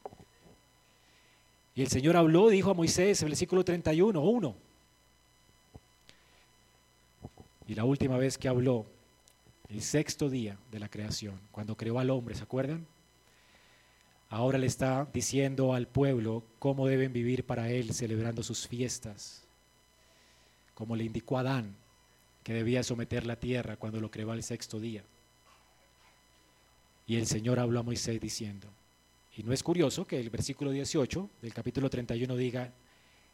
[1.74, 4.56] Y el Señor habló, dijo a Moisés, el versículo 31, 1.
[7.68, 8.86] Y la última vez que habló,
[9.68, 12.86] el sexto día de la creación, cuando creó al hombre, ¿se acuerdan?
[14.30, 19.42] Ahora le está diciendo al pueblo cómo deben vivir para él celebrando sus fiestas,
[20.74, 21.74] como le indicó Adán
[22.42, 25.04] que debía someter la tierra cuando lo creó al sexto día.
[27.06, 28.68] Y el Señor habló a Moisés diciendo,
[29.36, 32.72] y no es curioso que el versículo 18 del capítulo 31 diga,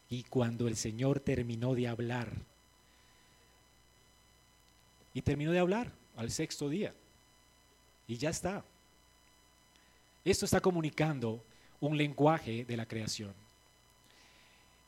[0.09, 2.31] y cuando el Señor terminó de hablar,
[5.13, 6.93] y terminó de hablar al sexto día,
[8.07, 8.63] y ya está.
[10.25, 11.43] Esto está comunicando
[11.79, 13.33] un lenguaje de la creación.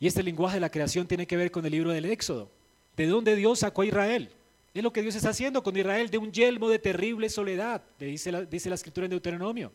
[0.02, 2.50] Y este lenguaje de la creación tiene que ver con el libro del Éxodo.
[2.98, 4.32] ¿De dónde Dios sacó a Israel?
[4.74, 8.32] Es lo que Dios está haciendo con Israel, de un yelmo de terrible soledad, dice
[8.32, 9.72] la, dice la escritura en Deuteronomio.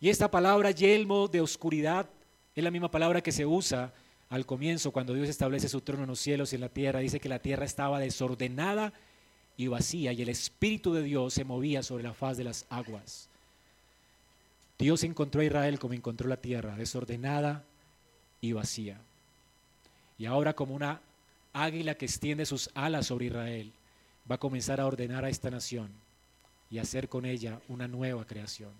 [0.00, 2.08] Y esta palabra yelmo de oscuridad
[2.54, 3.92] es la misma palabra que se usa
[4.30, 7.00] al comienzo cuando Dios establece su trono en los cielos y en la tierra.
[7.00, 8.92] Dice que la tierra estaba desordenada
[9.56, 13.28] y vacía y el Espíritu de Dios se movía sobre la faz de las aguas.
[14.78, 17.64] Dios encontró a Israel como encontró la tierra, desordenada
[18.40, 19.00] y vacía.
[20.18, 21.00] Y ahora como una
[21.52, 23.72] águila que extiende sus alas sobre Israel,
[24.30, 25.90] va a comenzar a ordenar a esta nación
[26.70, 28.72] y hacer con ella una nueva creación.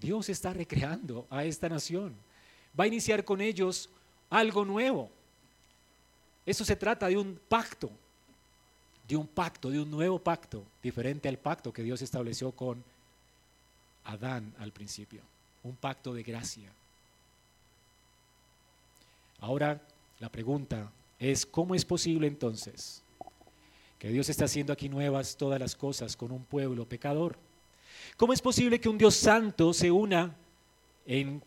[0.00, 2.14] Dios está recreando a esta nación.
[2.78, 3.90] Va a iniciar con ellos
[4.30, 5.10] algo nuevo.
[6.46, 7.90] Eso se trata de un pacto,
[9.06, 12.82] de un pacto, de un nuevo pacto, diferente al pacto que Dios estableció con
[14.04, 15.20] Adán al principio.
[15.62, 16.72] Un pacto de gracia.
[19.40, 19.80] Ahora
[20.18, 23.02] la pregunta es, ¿cómo es posible entonces
[23.98, 27.36] que Dios está haciendo aquí nuevas todas las cosas con un pueblo pecador?
[28.16, 30.34] ¿Cómo es posible que un Dios santo se una
[31.06, 31.42] en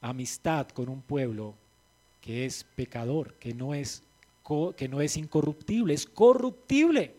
[0.00, 1.54] amistad con un pueblo
[2.20, 4.02] que es pecador, que no es,
[4.76, 7.14] que no es incorruptible, es corruptible?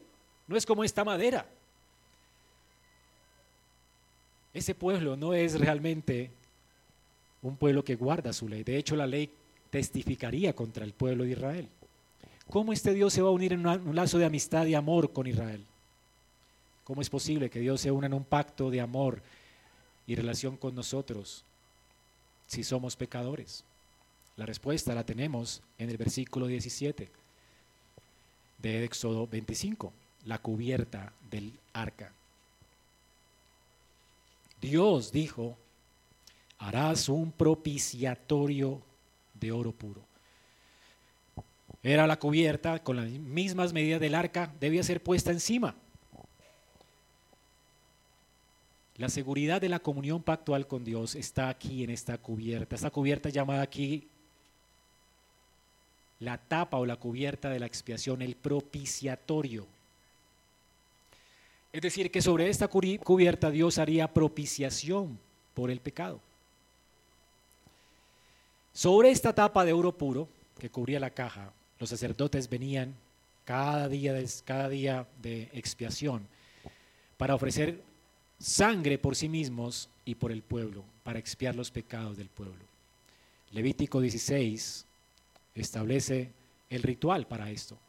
[0.47, 1.45] No es como esta madera.
[4.53, 6.31] Ese pueblo no es realmente
[7.41, 8.63] un pueblo que guarda su ley.
[8.63, 9.29] De hecho, la ley
[9.69, 11.69] testificaría contra el pueblo de Israel.
[12.49, 15.27] ¿Cómo este Dios se va a unir en un lazo de amistad y amor con
[15.27, 15.65] Israel?
[16.83, 19.21] ¿Cómo es posible que Dios se una en un pacto de amor
[20.05, 21.43] y relación con nosotros
[22.47, 23.65] si somos pecadores?
[24.37, 27.09] La respuesta la tenemos en el versículo 17
[28.59, 29.91] de Éxodo 25,
[30.25, 32.13] la cubierta del arca.
[34.61, 35.57] Dios dijo,
[36.59, 38.81] harás un propiciatorio
[39.39, 40.01] de oro puro.
[41.83, 45.75] Era la cubierta con las mismas medidas del arca, debía ser puesta encima.
[48.97, 52.75] La seguridad de la comunión pactual con Dios está aquí en esta cubierta.
[52.75, 54.07] Esta cubierta llamada aquí
[56.19, 59.67] la tapa o la cubierta de la expiación, el propiciatorio.
[61.71, 65.19] Es decir, que sobre esta cubierta Dios haría propiciación
[65.53, 66.19] por el pecado.
[68.77, 72.93] Sobre esta tapa de oro puro que cubría la caja, los sacerdotes venían
[73.43, 76.27] cada día de, cada día de expiación
[77.17, 77.81] para ofrecer
[78.37, 82.63] sangre por sí mismos y por el pueblo, para expiar los pecados del pueblo.
[83.49, 84.85] Levítico 16
[85.55, 86.29] establece
[86.69, 87.79] el ritual para esto.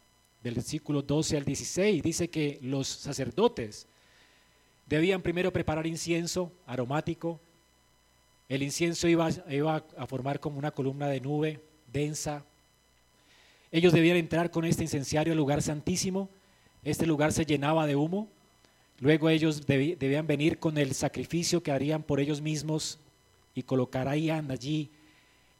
[0.42, 3.86] Del versículo 12 al 16 dice que los sacerdotes
[4.86, 7.42] debían primero preparar incienso aromático
[8.48, 11.60] el incienso iba, a formar como una columna de nube
[11.92, 12.44] densa.
[13.70, 16.30] Ellos debían entrar con este incenciario al lugar santísimo.
[16.82, 18.28] Este lugar se llenaba de humo.
[19.00, 22.98] Luego ellos debían venir con el sacrificio que harían por ellos mismos
[23.54, 24.90] y colocar ahí allí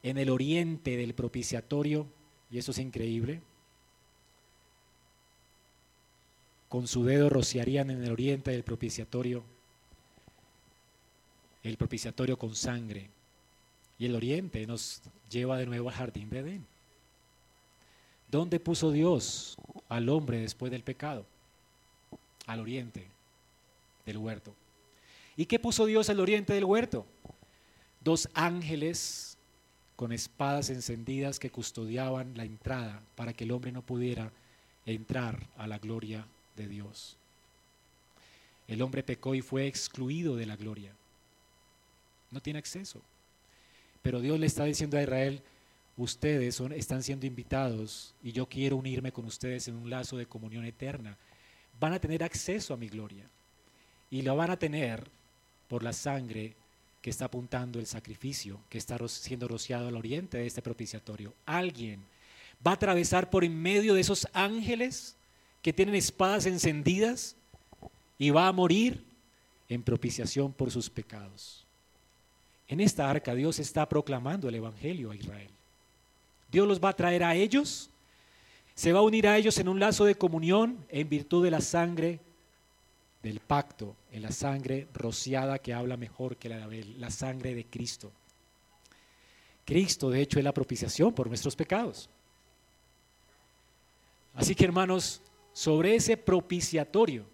[0.03, 2.07] en el oriente del propiciatorio.
[2.51, 3.43] Y eso es increíble.
[6.71, 9.45] Con su dedo rociarían en el oriente del propiciatorio
[11.63, 13.11] el propiciatorio con sangre.
[13.99, 16.67] Y el oriente nos lleva de nuevo al jardín de Edén.
[18.31, 19.57] ¿Dónde puso Dios
[19.89, 21.25] al hombre después del pecado?
[22.47, 23.07] Al oriente
[24.05, 24.55] del huerto.
[25.37, 27.07] ¿Y qué puso Dios al oriente del huerto?
[28.01, 29.37] Dos ángeles
[29.97, 34.31] con espadas encendidas que custodiaban la entrada para que el hombre no pudiera
[34.87, 37.17] entrar a la gloria de Dios.
[38.69, 40.93] el hombre pecó y fue excluido de la gloria.
[42.31, 43.01] No tiene acceso.
[44.03, 45.43] Pero Dios le está diciendo a Israel,
[45.97, 50.65] ustedes están siendo invitados y yo quiero unirme con ustedes en un lazo de comunión
[50.65, 51.17] eterna.
[51.81, 53.25] Van a tener acceso a mi gloria
[54.11, 55.05] y lo van a tener
[55.69, 56.55] por la sangre
[57.03, 61.35] que está apuntando el sacrificio que está siendo rociado al oriente de este propiciatorio.
[61.47, 62.03] Alguien
[62.67, 65.17] va a atravesar por en medio de esos ángeles
[65.63, 67.37] que tienen espadas encendidas
[68.19, 69.05] y va a morir
[69.69, 71.68] en propiciación por sus pecados.
[72.69, 75.51] En esta arca Dios está proclamando el Evangelio a Israel.
[76.51, 77.91] Dios los va a traer a ellos,
[78.75, 81.61] se va a unir a ellos en un lazo de comunión en virtud de la
[81.61, 82.21] sangre
[83.23, 87.55] del pacto, en la sangre rociada que habla mejor que la de Abel, la sangre
[87.55, 88.13] de Cristo.
[89.65, 92.09] Cristo, de hecho, es la propiciación por nuestros pecados.
[94.35, 95.21] Así que, hermanos,
[95.53, 97.27] sobre ese propiciatorio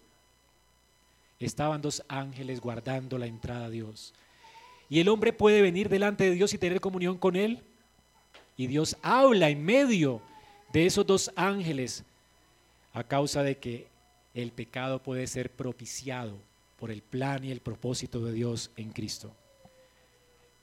[1.39, 4.13] estaban dos ángeles guardando la entrada a Dios.
[4.89, 7.61] Y el hombre puede venir delante de Dios y tener comunión con Él.
[8.57, 10.21] Y Dios habla en medio
[10.71, 12.03] de esos dos ángeles
[12.93, 13.87] a causa de que
[14.33, 16.37] el pecado puede ser propiciado
[16.79, 19.31] por el plan y el propósito de Dios en Cristo.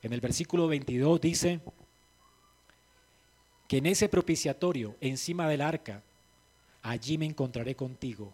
[0.02, 1.60] En el versículo 22 dice
[3.68, 6.02] que en ese propiciatorio, encima del arca,
[6.82, 8.32] allí me encontraré contigo.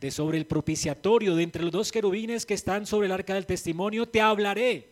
[0.00, 3.46] De sobre el propiciatorio, de entre los dos querubines que están sobre el arca del
[3.46, 4.88] testimonio, te hablaré.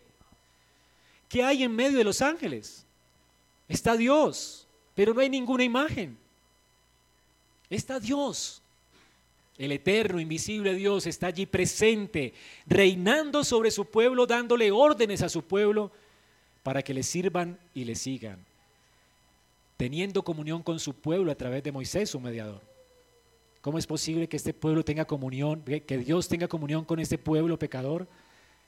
[1.27, 2.85] ¿Qué hay en medio de los ángeles?
[3.67, 6.17] Está Dios, pero no hay ninguna imagen.
[7.69, 8.61] Está Dios.
[9.57, 12.33] El eterno, invisible Dios está allí presente,
[12.65, 15.91] reinando sobre su pueblo, dándole órdenes a su pueblo
[16.63, 18.39] para que le sirvan y le sigan,
[19.75, 22.68] teniendo comunión con su pueblo a través de Moisés, su mediador.
[23.61, 27.59] ¿Cómo es posible que este pueblo tenga comunión, que Dios tenga comunión con este pueblo
[27.59, 28.07] pecador?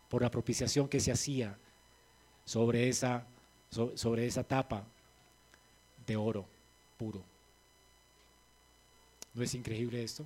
[0.10, 1.58] Por la propiciación que se hacía
[2.44, 3.26] sobre esa,
[3.96, 4.84] sobre esa tapa
[6.06, 6.46] de oro
[6.98, 7.24] puro.
[9.34, 10.26] ¿No es increíble esto?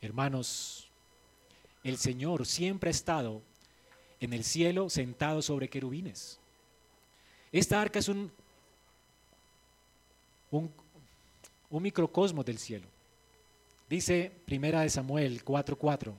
[0.00, 0.88] Hermanos,
[1.84, 3.42] el Señor siempre ha estado
[4.18, 6.40] en el cielo sentado sobre querubines.
[7.52, 8.32] Esta arca es un,
[10.50, 10.70] un,
[11.70, 12.86] microcosmo del cielo.
[13.88, 16.12] Dice Primera de Samuel 4:4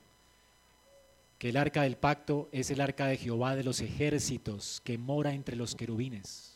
[1.38, 5.34] que el arca del pacto es el arca de Jehová de los ejércitos que mora
[5.34, 6.56] entre los querubines.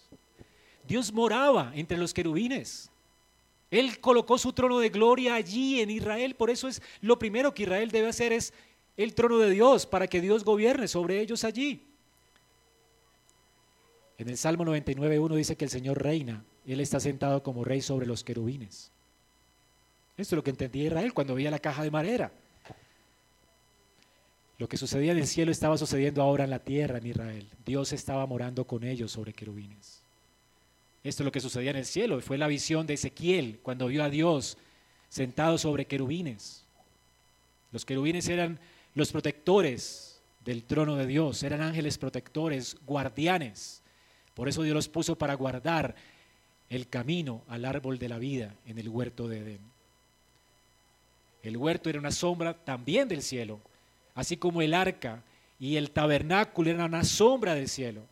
[0.88, 2.90] Dios moraba entre los querubines.
[3.70, 7.64] Él colocó su trono de gloria allí en Israel, por eso es lo primero que
[7.64, 8.54] Israel debe hacer es
[8.98, 11.82] el trono de Dios, para que Dios gobierne sobre ellos allí.
[14.18, 18.06] En el Salmo 99.1 dice que el Señor reina, Él está sentado como rey sobre
[18.06, 18.92] los querubines.
[20.18, 22.32] Esto es lo que entendía Israel cuando veía la caja de madera.
[24.58, 27.48] Lo que sucedía en el cielo estaba sucediendo ahora en la tierra, en Israel.
[27.66, 30.02] Dios estaba morando con ellos sobre querubines.
[31.04, 32.22] Esto es lo que sucedía en el cielo.
[32.22, 34.58] Fue la visión de Ezequiel cuando vio a Dios
[35.10, 36.64] sentado sobre querubines.
[37.72, 38.60] Los querubines eran
[38.94, 43.82] los protectores del trono de Dios, eran ángeles protectores, guardianes.
[44.34, 45.96] Por eso Dios los puso para guardar
[46.72, 49.60] el camino al árbol de la vida en el huerto de Edén.
[51.44, 53.60] El huerto era una sombra también del cielo,
[54.16, 55.22] así como el arca
[55.60, 58.04] y el tabernáculo eran una sombra del cielo.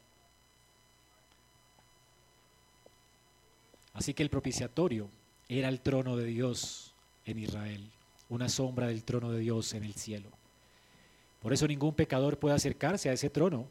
[3.93, 5.10] Así que el propiciatorio
[5.48, 6.93] era el trono de Dios
[7.26, 7.89] en Israel,
[8.28, 10.30] una sombra del trono de Dios en el cielo.
[11.41, 13.67] Por eso ningún pecador puede acercarse a ese trono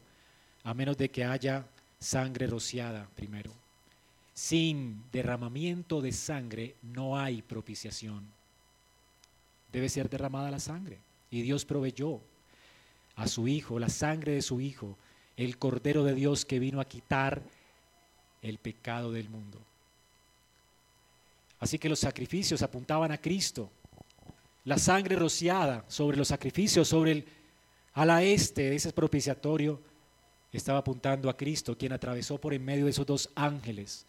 [0.63, 1.67] a menos de que haya
[1.99, 3.58] sangre rociada primero.
[4.39, 8.25] Sin derramamiento de sangre no hay propiciación.
[9.69, 10.97] Debe ser derramada la sangre.
[11.29, 12.21] Y Dios proveyó
[13.17, 14.97] a su Hijo, la sangre de su Hijo,
[15.35, 17.43] el Cordero de Dios que vino a quitar
[18.41, 19.59] el pecado del mundo.
[21.59, 23.69] Así que los sacrificios apuntaban a Cristo.
[24.63, 27.25] La sangre rociada sobre los sacrificios, sobre el
[27.91, 29.81] ala este de ese propiciatorio,
[30.53, 34.05] estaba apuntando a Cristo, quien atravesó por en medio de esos dos ángeles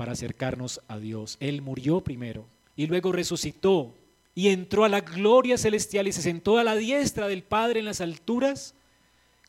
[0.00, 1.36] para acercarnos a Dios.
[1.40, 3.94] Él murió primero y luego resucitó
[4.34, 7.84] y entró a la gloria celestial y se sentó a la diestra del Padre en
[7.84, 8.74] las alturas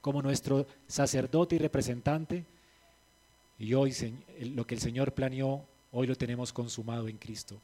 [0.02, 2.44] como nuestro sacerdote y representante.
[3.60, 3.96] Y hoy
[4.42, 7.62] lo que el Señor planeó Hoy lo tenemos consumado en Cristo.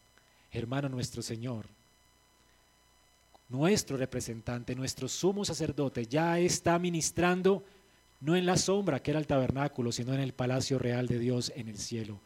[0.49, 1.65] Hermano nuestro Señor,
[3.49, 7.65] nuestro representante, nuestro sumo sacerdote, ya está ministrando
[8.21, 11.51] no en la sombra que era el tabernáculo, sino en el palacio real de Dios
[11.53, 12.21] en el cielo.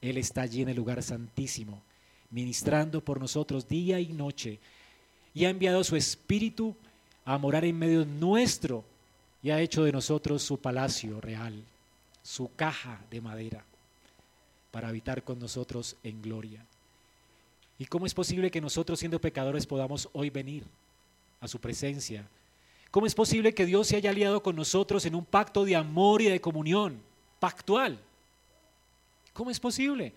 [0.00, 1.82] Él está allí en el lugar santísimo,
[2.30, 4.58] ministrando por nosotros día y noche,
[5.34, 6.74] y ha enviado su Espíritu
[7.24, 8.84] a morar en medio nuestro
[9.42, 11.62] y ha hecho de nosotros su palacio real,
[12.22, 13.64] su caja de madera,
[14.70, 16.64] para habitar con nosotros en gloria.
[17.78, 20.64] ¿Y cómo es posible que nosotros siendo pecadores podamos hoy venir
[21.40, 22.28] a su presencia?
[22.90, 26.20] ¿Cómo es posible que Dios se haya aliado con nosotros en un pacto de amor
[26.20, 27.00] y de comunión
[27.38, 27.98] pactual?
[29.32, 30.12] ¿Cómo es posible?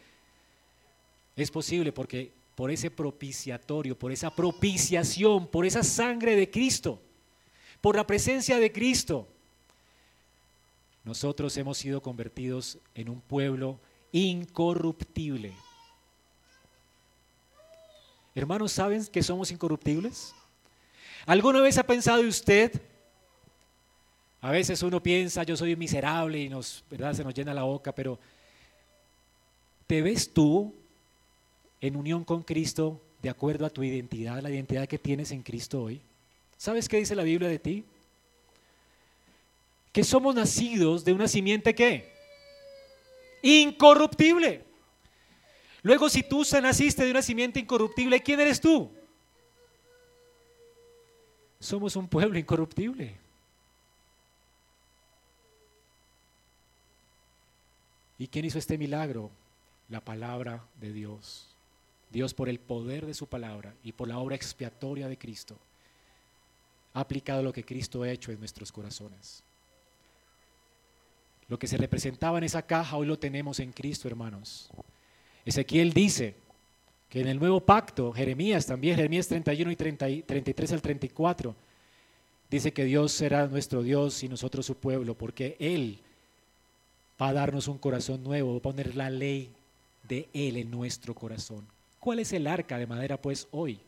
[1.36, 7.01] Es posible porque por ese propiciatorio, por esa propiciación, por esa sangre de Cristo,
[7.82, 9.28] por la presencia de Cristo,
[11.03, 13.80] nosotros hemos sido convertidos en un pueblo
[14.11, 15.53] incorruptible.
[18.36, 20.34] Hermanos, ¿saben que somos incorruptibles?
[21.26, 22.82] ¿Alguna vez ha pensado usted?
[24.41, 27.14] A veces uno piensa, yo soy miserable y nos, ¿verdad?
[27.14, 28.20] se nos llena la boca, pero
[29.94, 30.74] ¿te ves tú
[31.80, 35.84] en unión con Cristo de acuerdo a tu identidad, la identidad que tienes en Cristo
[35.84, 36.02] hoy?
[36.58, 37.84] ¿Sabes qué dice la Biblia de ti?
[39.91, 42.12] Que somos nacidos de una simiente que
[43.44, 44.66] incorruptible.
[45.84, 48.91] Luego, si tú naciste de una simiente incorruptible, ¿quién eres tú?
[51.60, 53.16] Somos un pueblo incorruptible.
[58.18, 59.30] ¿Y quién hizo este milagro?
[59.89, 61.55] La palabra de Dios.
[62.11, 65.57] Dios por el poder de su palabra y por la obra expiatoria de Cristo
[66.93, 69.43] ha aplicado lo que Cristo ha hecho en nuestros corazones.
[71.47, 74.69] Lo que se representaba en esa caja hoy lo tenemos en Cristo, hermanos.
[75.43, 76.36] Ezequiel dice
[77.09, 81.55] que en el nuevo pacto, Jeremías también, Jeremías 31 y 33 al 34,
[82.49, 85.99] dice que Dios será nuestro Dios y nosotros su pueblo, porque Él
[87.21, 89.51] va a darnos un corazón nuevo, va a poner la ley
[90.04, 91.68] de Él en nuestro corazón.
[91.99, 93.80] ¿Cuál es el arca de madera pues hoy?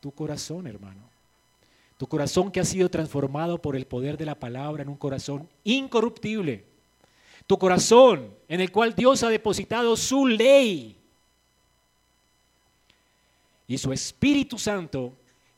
[0.00, 1.02] Tu corazón, hermano.
[1.98, 5.48] Tu corazón que ha sido transformado por el poder de la palabra en un corazón
[5.64, 6.64] incorruptible.
[7.46, 10.96] Tu corazón en el cual Dios ha depositado su ley.
[13.66, 15.12] Y su Espíritu Santo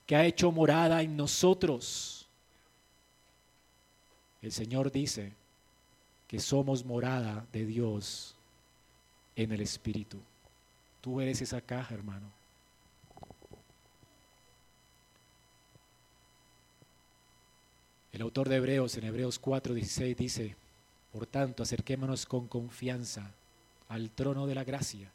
[0.07, 2.27] que ha hecho morada en nosotros.
[4.41, 5.33] El Señor dice
[6.33, 8.35] que somos morada de Dios
[9.37, 10.17] en el Espíritu.
[11.03, 12.27] Tú eres esa caja, hermano.
[18.15, 20.57] El autor de Hebreos en Hebreos 4:16 dice,
[21.13, 23.31] por tanto, acerquémonos con confianza
[23.91, 25.13] al trono de la gracia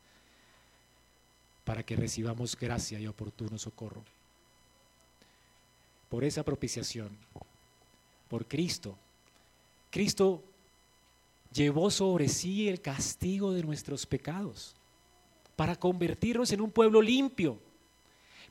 [1.66, 4.04] para que recibamos gracia y oportuno socorro.
[6.10, 7.10] Por esa propiciación,
[8.30, 8.96] por Cristo,
[9.90, 10.44] Cristo
[11.58, 14.76] llevó sobre sí el castigo de nuestros pecados
[15.56, 17.60] para convertirnos en un pueblo limpio.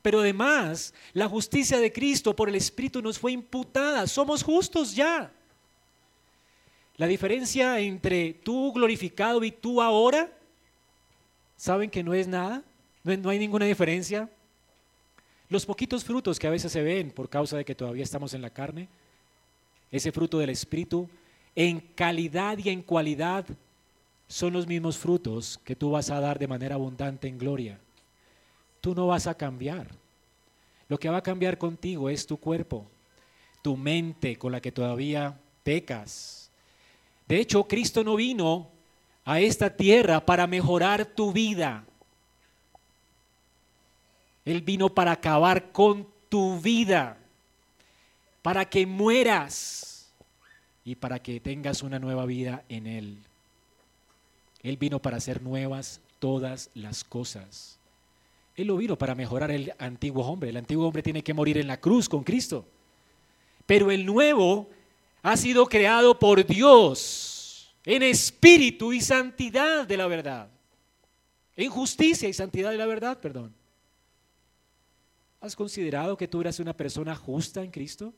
[0.01, 4.05] Pero además, la justicia de Cristo por el Espíritu nos fue imputada.
[4.07, 5.31] Somos justos ya.
[6.97, 10.31] La diferencia entre tú glorificado y tú ahora,
[11.55, 12.63] ¿saben que no es nada?
[13.03, 14.29] No, hay ninguna diferencia.
[15.49, 18.41] Los poquitos frutos que a veces se ven por causa de que todavía estamos en
[18.41, 18.89] la carne,
[19.91, 21.09] ese fruto del Espíritu,
[21.57, 23.43] en calidad y en cualidad
[24.27, 27.79] son los mismos frutos que tú vas a dar de manera abundante en gloria.
[28.79, 29.87] Tú no vas a cambiar.
[30.87, 32.85] Lo que va a cambiar contigo es tu cuerpo,
[33.63, 36.51] tu mente con la que todavía pecas.
[37.27, 38.69] De hecho, Cristo no vino
[39.25, 41.83] a esta tierra para mejorar tu vida.
[44.45, 47.17] Él vino para acabar con tu vida,
[48.43, 49.96] para que mueras
[50.87, 53.17] y para que tengas una nueva vida en Él.
[54.63, 57.77] Él vino para hacer nuevas todas las cosas.
[58.55, 60.49] Él lo vino para mejorar el antiguo hombre.
[60.49, 62.65] El antiguo hombre tiene que morir en la cruz con Cristo.
[63.65, 64.69] Pero el nuevo
[65.23, 70.49] ha sido creado por Dios en espíritu y santidad de la verdad.
[71.57, 73.53] En justicia y santidad de la verdad, perdón.
[75.41, 78.13] ¿Has considerado que tú eras una persona justa en Cristo?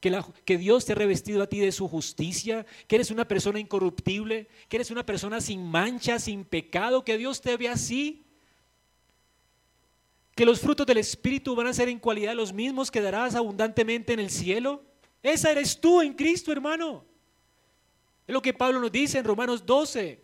[0.00, 4.48] Que, Dios te ha revestido a ti de su justicia, que eres una persona incorruptible,
[4.68, 8.24] que eres una persona sin mancha, sin pecado, que Dios te ve así.
[10.34, 14.12] Que los frutos del Espíritu van a ser en cualidad los mismos que darás abundantemente
[14.12, 14.82] en el cielo.
[15.22, 17.04] Esa eres tú en Cristo, hermano.
[18.26, 20.22] Es lo que Pablo nos dice en Romanos 12,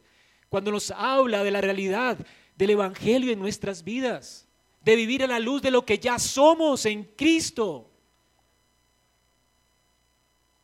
[0.48, 2.18] cuando nos habla de la realidad
[2.56, 4.46] del Evangelio en nuestras vidas,
[4.82, 7.89] de vivir a la luz de lo que ya somos en Cristo.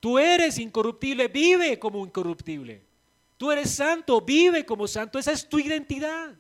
[0.07, 2.81] Tú eres incorruptible, vive como incorruptible.
[3.37, 6.33] Tú eres santo, vive como santo, esa es tu identidad.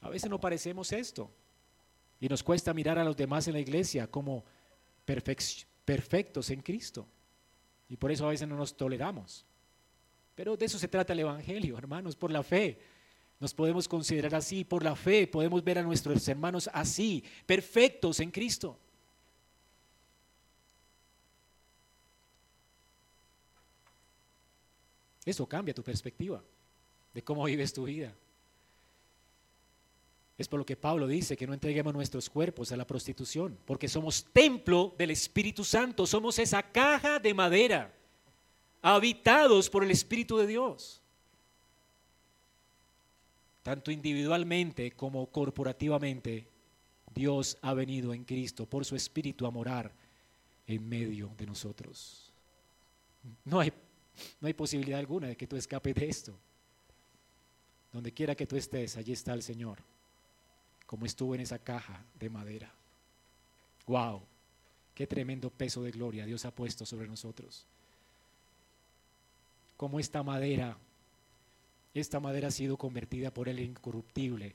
[0.00, 1.28] A veces no parecemos esto
[2.20, 4.44] y nos cuesta mirar a los demás en la iglesia como
[5.04, 7.04] perfectos en Cristo.
[7.88, 9.44] Y por eso a veces no nos toleramos.
[10.36, 12.78] Pero de eso se trata el Evangelio, hermanos, por la fe.
[13.40, 18.30] Nos podemos considerar así, por la fe podemos ver a nuestros hermanos así, perfectos en
[18.30, 18.78] Cristo.
[25.24, 26.42] Eso cambia tu perspectiva
[27.14, 28.14] de cómo vives tu vida.
[30.38, 33.88] Es por lo que Pablo dice que no entreguemos nuestros cuerpos a la prostitución, porque
[33.88, 37.92] somos templo del Espíritu Santo, somos esa caja de madera,
[38.80, 41.00] habitados por el Espíritu de Dios.
[43.62, 46.48] Tanto individualmente como corporativamente,
[47.14, 49.92] Dios ha venido en Cristo por su Espíritu a morar
[50.66, 52.32] en medio de nosotros.
[53.44, 53.72] No hay
[54.40, 56.38] no hay posibilidad alguna de que tú escapes de esto.
[57.92, 59.78] Donde quiera que tú estés, allí está el Señor,
[60.86, 62.72] como estuvo en esa caja de madera.
[63.86, 64.22] ¡Wow!
[64.94, 67.66] Qué tremendo peso de gloria Dios ha puesto sobre nosotros.
[69.76, 70.76] Como esta madera,
[71.94, 74.54] esta madera ha sido convertida por el incorruptible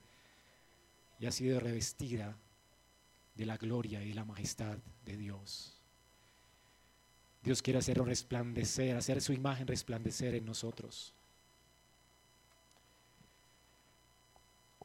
[1.20, 2.36] y ha sido revestida
[3.36, 5.77] de la gloria y la majestad de Dios.
[7.48, 11.14] Dios quiere hacerlo resplandecer, hacer su imagen resplandecer en nosotros.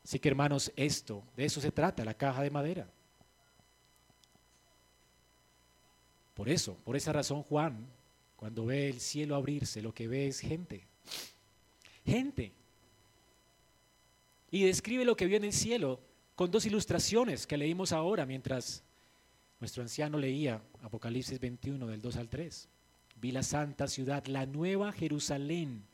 [0.04, 2.88] Así que hermanos, esto, de eso se trata, la caja de madera.
[6.34, 7.84] Por eso, por esa razón Juan,
[8.36, 10.86] cuando ve el cielo abrirse, lo que ve es gente.
[12.06, 12.52] Gente.
[14.52, 15.98] Y describe lo que vio en el cielo
[16.36, 18.84] con dos ilustraciones que leímos ahora mientras
[19.62, 22.68] nuestro anciano leía Apocalipsis 21 del 2 al 3.
[23.14, 25.86] Vi la santa ciudad, la nueva Jerusalén.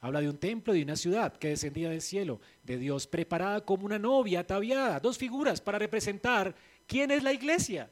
[0.00, 3.60] Habla de un templo y de una ciudad que descendía del cielo, de Dios, preparada
[3.60, 4.98] como una novia ataviada.
[4.98, 6.54] Dos figuras para representar
[6.86, 7.90] quién es la iglesia.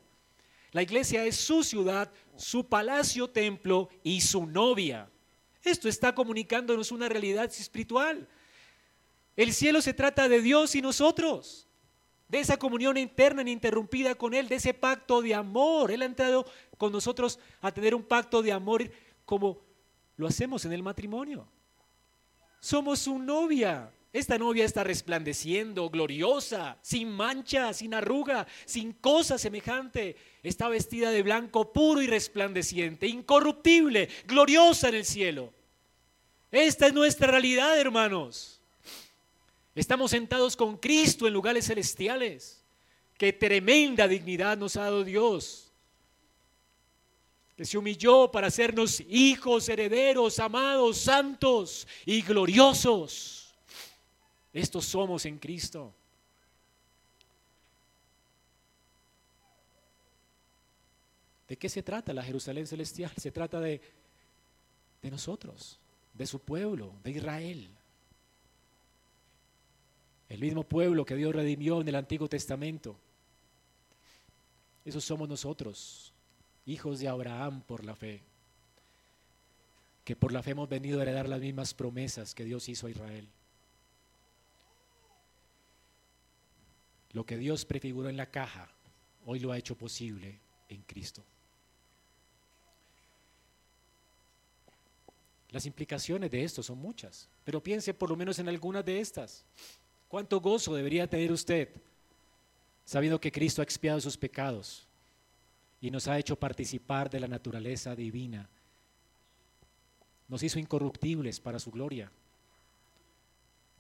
[0.73, 5.11] La iglesia es su ciudad, su palacio templo y su novia.
[5.63, 8.27] Esto está comunicándonos una realidad espiritual.
[9.37, 11.69] El cielo se trata de Dios y nosotros
[12.35, 15.93] de esa comunión interna ininterrumpida con Él, de ese pacto de amor.
[15.93, 16.45] Él ha entrado
[16.77, 18.91] con nosotros a tener un pacto de amor
[19.25, 19.61] como
[20.17, 21.47] lo hacemos en el matrimonio.
[22.59, 23.89] Somos su novia.
[24.13, 30.17] Esta novia está resplandeciendo, gloriosa, sin mancha, sin arruga, sin cosa semejante.
[30.43, 35.53] Está vestida de blanco puro y resplandeciente, incorruptible, gloriosa en el cielo.
[36.51, 38.61] Esta es nuestra realidad, hermanos.
[39.75, 42.63] Estamos sentados con Cristo en lugares celestiales.
[43.19, 45.73] Qué tremenda dignidad nos ha dado Dios.
[47.57, 53.55] Que se humilló para hacernos hijos, herederos, amados, santos y gloriosos.
[54.53, 55.93] Estos somos en Cristo.
[61.49, 63.13] ¿De qué se trata la Jerusalén celestial?
[63.17, 63.81] Se trata de,
[65.03, 65.79] de nosotros,
[66.13, 67.74] de su pueblo, de Israel.
[70.29, 72.97] El mismo pueblo que Dios redimió en el Antiguo Testamento.
[74.85, 76.13] Esos somos nosotros,
[76.67, 78.23] hijos de Abraham por la fe,
[80.05, 82.91] que por la fe hemos venido a heredar las mismas promesas que Dios hizo a
[82.91, 83.29] Israel.
[87.13, 88.69] Lo que Dios prefiguró en la caja,
[89.25, 91.23] hoy lo ha hecho posible en Cristo.
[95.51, 99.45] Las implicaciones de esto son muchas, pero piense por lo menos en algunas de estas.
[100.15, 101.69] ¿Cuánto gozo debería tener usted
[102.85, 104.87] sabiendo que Cristo ha expiado sus pecados
[105.81, 108.49] y nos ha hecho participar de la naturaleza divina?
[110.29, 112.13] Nos hizo incorruptibles para su gloria.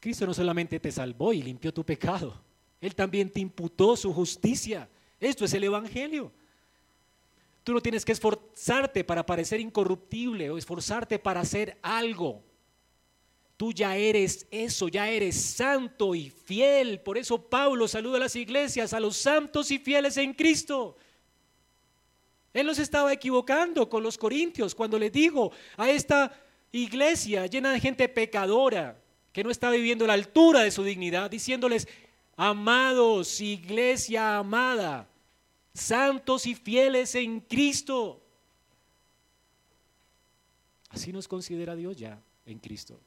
[0.01, 2.35] Cristo no solamente te salvó y limpió tu pecado,
[2.80, 4.89] Él también te imputó su justicia.
[5.20, 6.32] Esto es el Evangelio.
[7.62, 12.43] Tú no tienes que esforzarte para parecer incorruptible o esforzarte para hacer algo.
[13.57, 17.01] Tú ya eres eso, ya eres santo y fiel.
[17.01, 20.97] Por eso Pablo saluda a las iglesias, a los santos y fieles en Cristo.
[22.53, 26.33] Él nos estaba equivocando con los corintios cuando le digo a esta
[26.73, 29.01] iglesia llena de gente pecadora
[29.33, 31.89] que no está viviendo la altura de su dignidad, diciéndoles,
[32.37, 35.09] amados, iglesia amada,
[35.73, 38.21] santos y fieles en Cristo.
[40.91, 43.01] Así nos considera Dios ya en Cristo.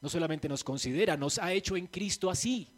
[0.00, 2.68] No solamente nos considera, nos ha hecho en Cristo así.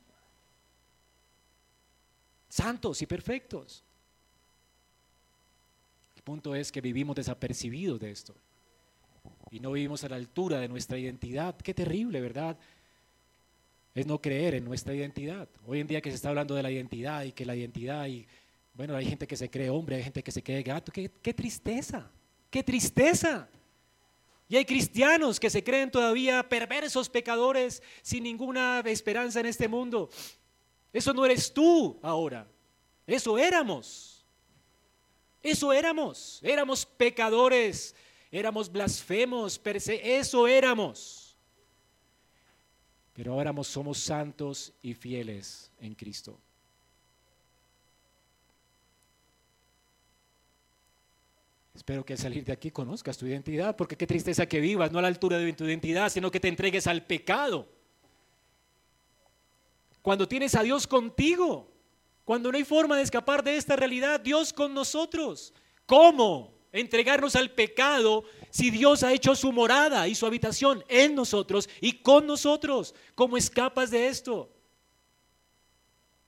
[2.49, 3.85] Santos y perfectos.
[6.17, 8.35] El punto es que vivimos desapercibidos de esto
[9.51, 11.57] y no vivimos a la altura de nuestra identidad.
[11.57, 12.59] Qué terrible, ¿verdad?
[13.95, 15.49] Es no creer en nuestra identidad.
[15.67, 18.27] Hoy en día que se está hablando de la identidad y que la identidad y
[18.75, 20.91] bueno, hay gente que se cree hombre, hay gente que se cree gato.
[20.91, 22.11] Qué, qué tristeza,
[22.51, 23.49] qué tristeza.
[24.49, 30.11] Y hay cristianos que se creen todavía perversos pecadores sin ninguna esperanza en este mundo.
[30.93, 32.47] Eso no eres tú ahora.
[33.07, 34.27] Eso éramos.
[35.43, 36.41] Eso éramos.
[36.43, 37.95] Éramos pecadores.
[38.31, 39.61] Éramos blasfemos.
[39.65, 41.37] Eso éramos.
[43.15, 46.39] Pero ahora somos santos y fieles en Cristo.
[51.75, 54.99] Espero que al salir de aquí conozcas tu identidad, porque qué tristeza que vivas, no
[54.99, 57.67] a la altura de tu identidad, sino que te entregues al pecado.
[60.03, 61.73] Cuando tienes a Dios contigo,
[62.25, 65.55] cuando no hay forma de escapar de esta realidad, Dios con nosotros.
[65.87, 71.69] ¿Cómo entregarnos al pecado si Dios ha hecho su morada y su habitación en nosotros
[71.81, 72.95] y con nosotros?
[73.15, 74.53] ¿Cómo escapas de esto?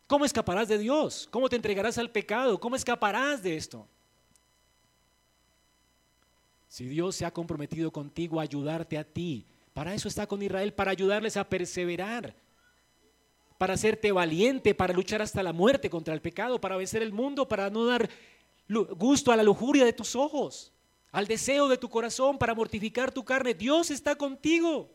[0.06, 1.28] ¿Cómo escaparás de Dios?
[1.30, 2.58] ¿Cómo te entregarás al pecado?
[2.58, 3.88] ¿Cómo escaparás de esto?
[6.74, 10.74] Si Dios se ha comprometido contigo a ayudarte a ti, para eso está con Israel,
[10.74, 12.34] para ayudarles a perseverar,
[13.58, 17.46] para hacerte valiente, para luchar hasta la muerte contra el pecado, para vencer el mundo,
[17.46, 18.10] para no dar
[18.96, 20.72] gusto a la lujuria de tus ojos,
[21.12, 23.54] al deseo de tu corazón, para mortificar tu carne.
[23.54, 24.90] Dios está contigo.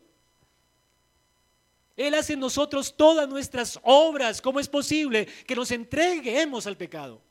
[1.96, 4.42] Él hace en nosotros todas nuestras obras.
[4.42, 7.22] ¿Cómo es posible que nos entreguemos al pecado?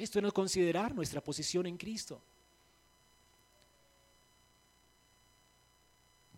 [0.00, 2.22] Esto es no considerar nuestra posición en Cristo.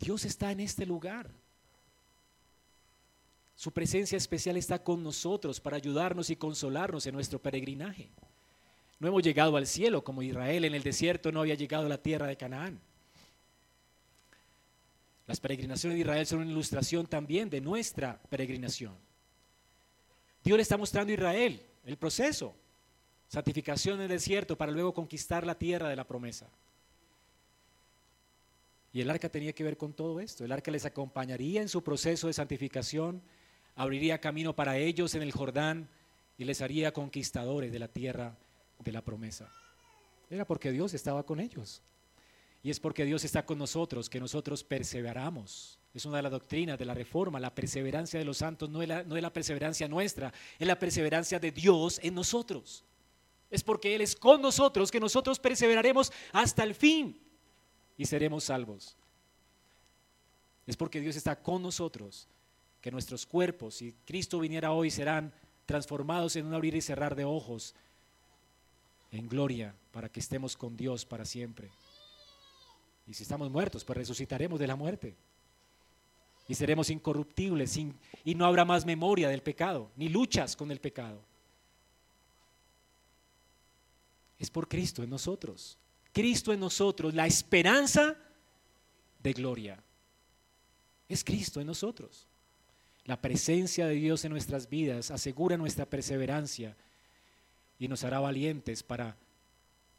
[0.01, 1.31] Dios está en este lugar.
[3.55, 8.11] Su presencia especial está con nosotros para ayudarnos y consolarnos en nuestro peregrinaje.
[8.99, 12.03] No hemos llegado al cielo como Israel en el desierto no había llegado a la
[12.03, 12.81] tierra de Canaán.
[15.29, 18.97] Las peregrinaciones de Israel son una ilustración también de nuestra peregrinación.
[20.43, 22.57] Dios le está mostrando a Israel el proceso
[23.33, 26.51] santificación en el desierto para luego conquistar la tierra de la promesa.
[28.93, 30.45] Y el arca tenía que ver con todo esto.
[30.45, 33.23] El arca les acompañaría en su proceso de santificación,
[33.75, 35.89] abriría camino para ellos en el Jordán
[36.37, 38.37] y les haría conquistadores de la tierra
[38.81, 39.51] de la promesa.
[40.29, 41.81] Era porque Dios estaba con ellos.
[42.63, 45.79] Y es porque Dios está con nosotros que nosotros perseveramos.
[45.95, 47.41] Es una de las doctrinas de la reforma.
[47.41, 50.79] La perseverancia de los santos no es la, no es la perseverancia nuestra, es la
[50.79, 52.85] perseverancia de Dios en nosotros
[53.53, 57.21] es porque Él es con nosotros que nosotros perseveraremos hasta el fin
[57.99, 58.97] y seremos salvos.
[60.67, 62.27] Es porque Dios está con nosotros
[62.81, 65.35] que nuestros cuerpos, si Cristo viniera hoy, serán
[65.67, 67.75] transformados en un abrir y cerrar de ojos
[69.11, 71.71] en gloria para que estemos con Dios para siempre.
[73.07, 75.15] Y si estamos muertos, pues resucitaremos de la muerte.
[76.49, 81.23] Y seremos incorruptibles y no habrá más memoria del pecado, ni luchas con el pecado.
[84.43, 85.79] Es por Cristo en nosotros.
[86.13, 88.17] Cristo en nosotros, la esperanza
[89.23, 89.81] de gloria.
[91.09, 92.27] Es Cristo en nosotros.
[93.05, 96.77] La presencia de Dios en nuestras vidas asegura nuestra perseverancia
[97.79, 99.17] y nos hará valientes para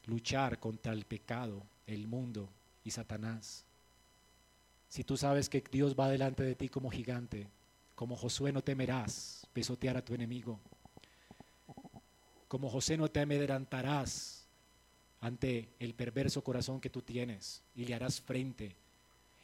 [0.08, 2.50] luchar contra el pecado, el mundo
[2.84, 3.64] y Satanás.
[4.90, 7.48] Si tú sabes que Dios va delante de ti como gigante,
[7.96, 10.60] como Josué no temerás pesotear a tu enemigo.
[12.54, 14.46] Como José no te amedrentarás
[15.22, 18.76] ante el perverso corazón que tú tienes y le harás frente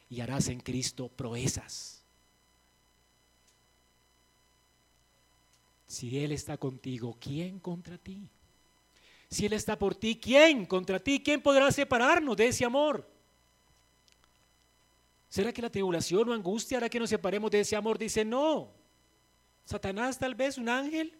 [0.08, 2.04] y harás en Cristo proezas.
[5.88, 8.28] Si Él está contigo, ¿quién contra ti?
[9.28, 11.20] Si Él está por ti, ¿quién contra ti?
[11.20, 13.10] ¿Quién podrá separarnos de ese amor?
[15.28, 17.98] ¿Será que la tribulación o angustia hará que nos separemos de ese amor?
[17.98, 18.70] Dice, no.
[19.64, 21.19] Satanás tal vez, un ángel,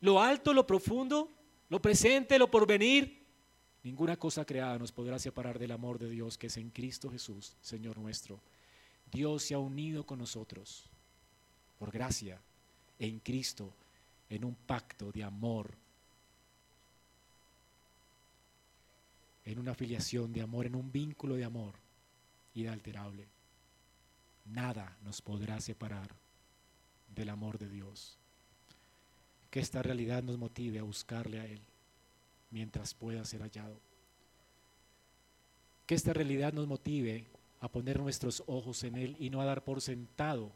[0.00, 1.30] lo alto, lo profundo,
[1.68, 3.20] lo presente, lo porvenir.
[3.82, 7.56] Ninguna cosa creada nos podrá separar del amor de Dios que es en Cristo Jesús,
[7.60, 8.40] Señor nuestro.
[9.10, 10.84] Dios se ha unido con nosotros
[11.78, 12.38] por gracia
[12.98, 13.72] en Cristo
[14.28, 15.70] en un pacto de amor,
[19.44, 21.74] en una afiliación de amor, en un vínculo de amor
[22.54, 23.26] inalterable.
[24.44, 26.14] Nada nos podrá separar
[27.14, 28.19] del amor de Dios
[29.50, 31.60] que esta realidad nos motive a buscarle a Él
[32.50, 33.76] mientras pueda ser hallado.
[35.86, 37.26] Que esta realidad nos motive
[37.60, 40.52] a poner nuestros ojos en Él y no a dar por sentado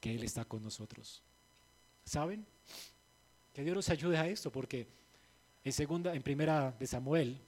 [0.00, 1.22] que Él está con nosotros.
[2.04, 2.46] ¿Saben?
[3.54, 4.86] Que Dios nos ayude a esto, porque
[5.64, 7.40] en segunda, en primera de Samuel,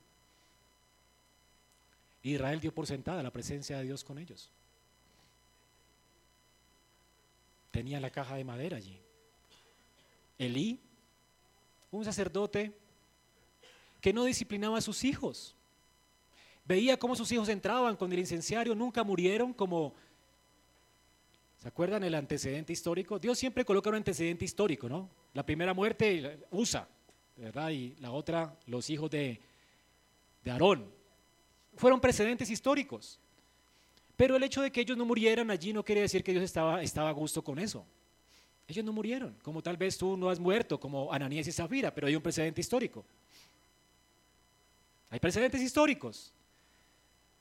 [2.22, 4.50] Israel dio por sentada la presencia de Dios con ellos.
[7.70, 8.98] Tenía la caja de madera allí.
[10.38, 10.78] Elí,
[11.90, 12.72] un sacerdote
[14.00, 15.56] que no disciplinaba a sus hijos.
[16.64, 19.94] Veía cómo sus hijos entraban con el incenciario, nunca murieron como...
[21.58, 23.18] ¿Se acuerdan el antecedente histórico?
[23.18, 25.10] Dios siempre coloca un antecedente histórico, ¿no?
[25.34, 26.86] La primera muerte usa,
[27.36, 27.70] ¿verdad?
[27.70, 29.40] Y la otra, los hijos de,
[30.44, 30.88] de Aarón.
[31.74, 33.18] Fueron precedentes históricos.
[34.16, 36.82] Pero el hecho de que ellos no murieran allí no quiere decir que Dios estaba,
[36.82, 37.84] estaba a gusto con eso.
[38.68, 42.06] Ellos no murieron, como tal vez tú no has muerto, como Ananías y Zafira, pero
[42.06, 43.02] hay un precedente histórico.
[45.08, 46.34] Hay precedentes históricos.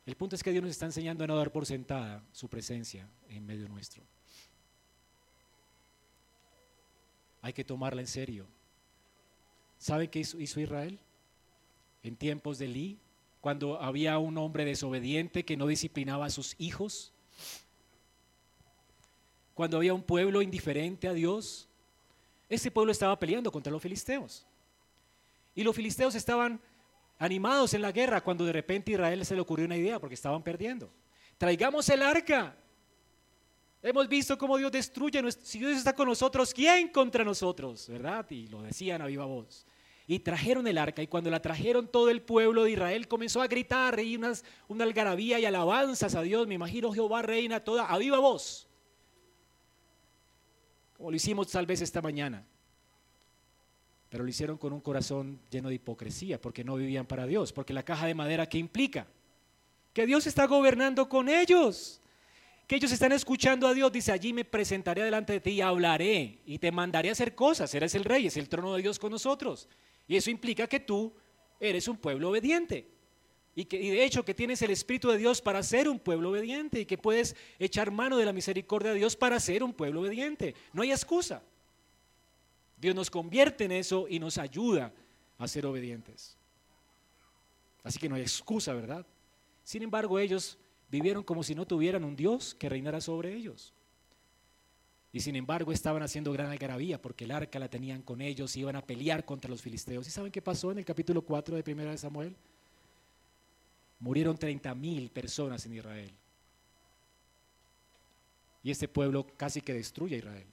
[0.06, 3.10] El punto es que Dios nos está enseñando a no dar por sentada su presencia
[3.28, 4.02] en medio nuestro.
[7.42, 8.48] Hay que tomarla en serio.
[9.78, 10.98] ¿Sabe qué hizo, Israel?
[12.04, 13.00] En tiempos de Lee,
[13.42, 17.12] cuando había un hombre desobediente que no disciplinaba a sus hijos,
[19.58, 21.68] cuando había un pueblo indiferente a Dios,
[22.48, 24.46] ese pueblo estaba peleando contra los filisteos.
[25.56, 26.62] Y los filisteos estaban
[27.18, 30.14] animados en la guerra cuando de repente a Israel se le ocurrió una idea porque
[30.14, 30.92] estaban perdiendo.
[31.40, 32.56] Traigamos el arca.
[33.82, 35.24] Hemos visto cómo Dios destruye.
[35.32, 37.88] Si Dios está con nosotros, ¿quién contra nosotros?
[37.90, 38.30] ¿Verdad?
[38.30, 39.66] Y lo decían a viva voz.
[40.06, 43.48] Y trajeron el arca y cuando la trajeron todo el pueblo de Israel comenzó a
[43.48, 46.46] gritar y unas, una algarabía y alabanzas a Dios.
[46.46, 48.67] Me imagino Jehová reina toda a viva voz
[50.98, 52.44] como lo hicimos tal vez esta mañana.
[54.10, 57.74] Pero lo hicieron con un corazón lleno de hipocresía, porque no vivían para Dios, porque
[57.74, 59.06] la caja de madera, ¿qué implica?
[59.94, 62.02] Que Dios está gobernando con ellos,
[62.68, 66.40] que ellos están escuchando a Dios, dice, allí me presentaré delante de ti y hablaré
[66.46, 69.12] y te mandaré a hacer cosas, eres el rey, es el trono de Dios con
[69.12, 69.68] nosotros.
[70.08, 71.14] Y eso implica que tú
[71.60, 72.97] eres un pueblo obediente.
[73.58, 76.82] Y, que, de hecho que tienes el Espíritu de Dios para ser un pueblo obediente
[76.82, 80.54] y que puedes echar mano de la misericordia de Dios para ser un pueblo obediente.
[80.74, 81.42] No hay excusa.
[82.80, 84.94] Dios nos convierte en eso y nos ayuda
[85.40, 86.38] a ser obedientes.
[87.82, 89.04] Así que no hay excusa, ¿verdad?
[89.64, 90.60] Sin embargo, ellos
[90.92, 93.74] vivieron como si no tuvieran un Dios que reinara sobre ellos.
[95.12, 98.60] Y sin embargo estaban haciendo gran algarabía porque el arca la tenían con ellos y
[98.60, 100.08] iban a pelear contra los filisteos.
[100.08, 102.36] ¿Y saben qué pasó en el capítulo 4 de Primera de Samuel?
[104.00, 106.12] Murieron 30 mil personas en Israel.
[108.64, 110.48] Y este pueblo casi que destruye a Israel,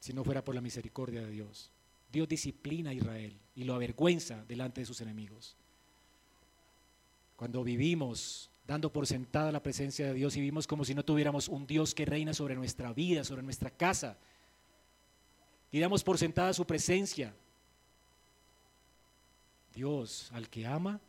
[0.00, 1.70] si no fuera por la misericordia de Dios.
[2.10, 5.56] Dios disciplina a Israel y lo avergüenza delante de sus enemigos.
[7.36, 11.48] Cuando vivimos dando por sentada la presencia de Dios y vivimos como si no tuviéramos
[11.48, 14.16] un Dios que reina sobre nuestra vida, sobre nuestra casa,
[15.70, 17.34] y damos por sentada su presencia,
[19.74, 21.00] Dios al que ama,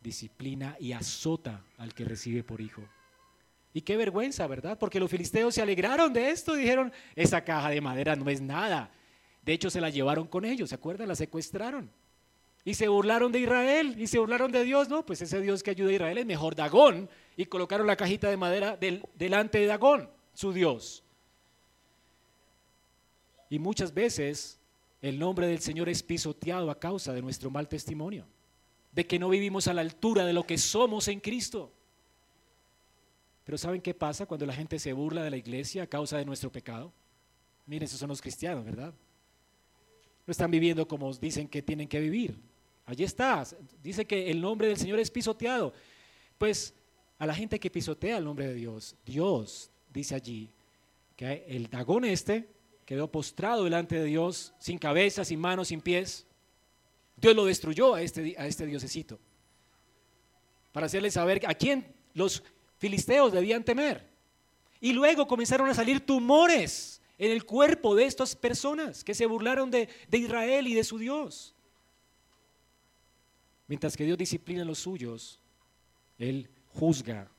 [0.00, 2.82] disciplina y azota al que recibe por hijo.
[3.72, 4.78] Y qué vergüenza, ¿verdad?
[4.78, 8.40] Porque los filisteos se alegraron de esto y dijeron, esa caja de madera no es
[8.40, 8.90] nada.
[9.42, 11.08] De hecho, se la llevaron con ellos, ¿se acuerdan?
[11.08, 11.90] La secuestraron.
[12.64, 15.06] Y se burlaron de Israel y se burlaron de Dios, ¿no?
[15.06, 17.08] Pues ese Dios que ayuda a Israel es mejor Dagón.
[17.36, 21.04] Y colocaron la cajita de madera del, delante de Dagón, su Dios.
[23.48, 24.58] Y muchas veces
[25.00, 28.26] el nombre del Señor es pisoteado a causa de nuestro mal testimonio
[28.92, 31.72] de que no vivimos a la altura de lo que somos en Cristo.
[33.44, 36.24] Pero ¿saben qué pasa cuando la gente se burla de la iglesia a causa de
[36.24, 36.92] nuestro pecado?
[37.66, 38.92] Miren, esos son los cristianos, ¿verdad?
[40.26, 42.38] No están viviendo como dicen que tienen que vivir.
[42.86, 43.44] Allí está.
[43.82, 45.72] Dice que el nombre del Señor es pisoteado.
[46.38, 46.74] Pues
[47.18, 50.50] a la gente que pisotea el nombre de Dios, Dios dice allí
[51.16, 52.48] que el dagón este
[52.84, 56.26] quedó postrado delante de Dios, sin cabeza, sin manos, sin pies.
[57.20, 59.18] Dios lo destruyó a este, a este diosecito.
[60.72, 62.42] Para hacerle saber a quién los
[62.78, 64.08] filisteos debían temer.
[64.80, 69.70] Y luego comenzaron a salir tumores en el cuerpo de estas personas que se burlaron
[69.70, 71.54] de, de Israel y de su Dios.
[73.66, 75.38] Mientras que Dios disciplina a los suyos,
[76.18, 77.30] Él juzga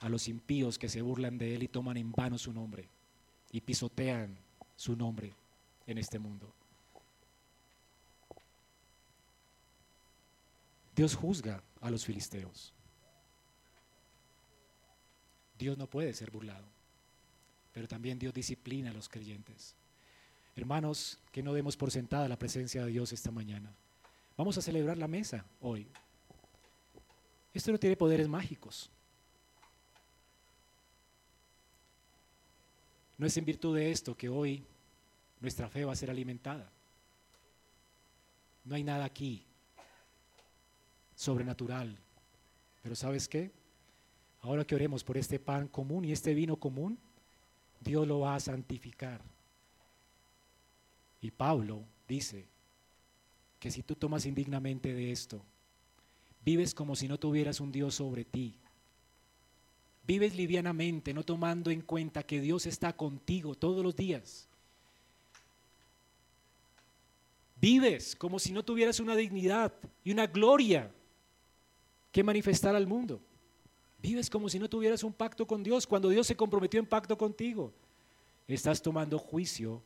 [0.00, 2.88] a los impíos que se burlan de Él y toman en vano su nombre
[3.50, 4.36] y pisotean
[4.76, 5.34] su nombre
[5.86, 6.52] en este mundo.
[11.00, 12.74] Dios juzga a los filisteos.
[15.58, 16.66] Dios no puede ser burlado,
[17.72, 19.74] pero también Dios disciplina a los creyentes.
[20.54, 23.74] Hermanos, que no demos por sentada la presencia de Dios esta mañana.
[24.36, 25.88] Vamos a celebrar la mesa hoy.
[27.54, 28.90] Esto no tiene poderes mágicos.
[33.16, 34.66] No es en virtud de esto que hoy
[35.40, 36.70] nuestra fe va a ser alimentada.
[38.66, 39.46] No hay nada aquí
[41.20, 41.94] sobrenatural.
[42.82, 43.50] Pero ¿sabes qué?
[44.40, 46.98] Ahora que oremos por este pan común y este vino común,
[47.78, 49.20] Dios lo va a santificar.
[51.20, 52.46] Y Pablo dice
[53.58, 55.42] que si tú tomas indignamente de esto,
[56.42, 58.54] vives como si no tuvieras un Dios sobre ti.
[60.06, 64.48] Vives livianamente, no tomando en cuenta que Dios está contigo todos los días.
[67.60, 70.90] Vives como si no tuvieras una dignidad y una gloria
[72.12, 73.20] que manifestar al mundo.
[74.02, 77.16] Vives como si no tuvieras un pacto con Dios cuando Dios se comprometió en pacto
[77.16, 77.72] contigo.
[78.48, 79.82] Estás tomando juicio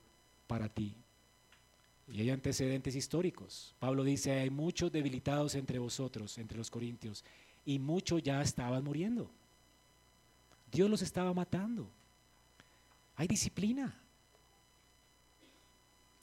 [0.47, 0.95] para ti.
[2.09, 3.75] Y hay antecedentes históricos.
[3.79, 7.25] Pablo dice, hay muchos debilitados entre vosotros, entre los corintios,
[7.65, 9.31] y muchos ya estaban muriendo.
[10.71, 11.89] Dios los estaba matando.
[13.17, 13.99] Hay disciplina.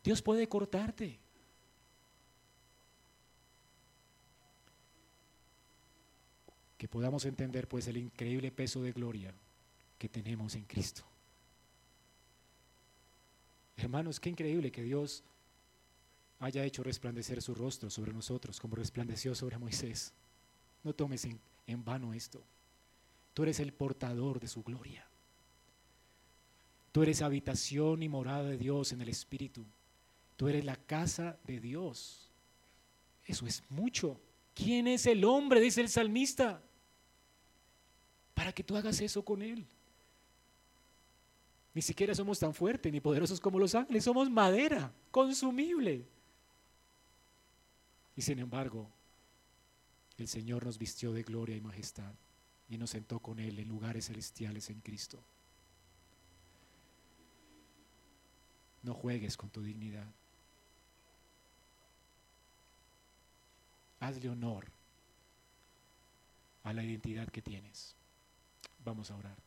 [0.03, 1.20] Dios puede cortarte.
[6.81, 9.31] Que podamos entender pues el increíble peso de gloria
[9.99, 11.03] que tenemos en Cristo.
[13.77, 15.23] Hermanos, qué increíble que Dios
[16.39, 20.11] haya hecho resplandecer su rostro sobre nosotros como resplandeció sobre Moisés.
[20.83, 22.41] No tomes en, en, vano esto.
[23.35, 25.05] Tú eres el portador de su gloria.
[26.91, 29.63] Tú eres habitación y morada de Dios en el Espíritu.
[30.35, 32.31] Tú eres la casa de Dios.
[33.27, 34.19] Eso es mucho.
[34.55, 35.61] ¿Quién es el hombre?
[35.61, 36.63] Dice el salmista.
[38.33, 39.65] Para que tú hagas eso con él.
[41.73, 44.03] Ni siquiera somos tan fuertes ni poderosos como los ángeles.
[44.03, 46.05] Somos madera, consumible.
[48.15, 48.89] Y sin embargo,
[50.17, 52.13] el Señor nos vistió de gloria y majestad
[52.69, 55.23] y nos sentó con Él en lugares celestiales en Cristo.
[58.83, 60.07] No juegues con tu dignidad.
[63.99, 64.65] Hazle honor
[66.63, 67.95] a la identidad que tienes.
[68.83, 69.37] Vamos a orar.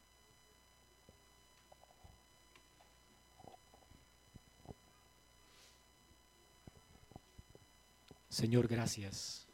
[8.28, 9.46] Señor, gracias.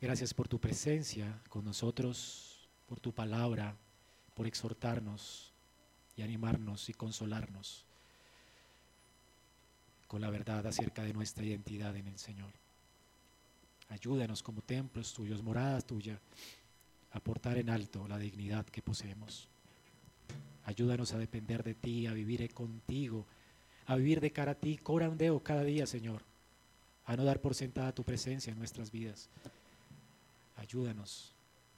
[0.00, 3.76] Gracias por tu presencia con nosotros, por tu palabra,
[4.34, 5.52] por exhortarnos
[6.16, 7.84] y animarnos y consolarnos
[10.08, 12.50] con la verdad acerca de nuestra identidad en el Señor.
[13.90, 16.18] Ayúdanos como templos tuyos, moradas tuyas,
[17.12, 19.48] a portar en alto la dignidad que poseemos.
[20.64, 23.26] Ayúdanos a depender de ti, a vivir contigo,
[23.86, 26.22] a vivir de cara a ti, corandeo cada día, Señor
[27.08, 29.30] a no dar por sentada tu presencia en nuestras vidas.
[30.56, 31.32] Ayúdanos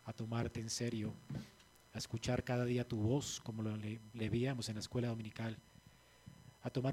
[0.05, 1.15] a tomarte en serio,
[1.95, 5.57] a escuchar cada día tu voz como lo le, veíamos en la escuela dominical,
[6.63, 6.89] a tomarnos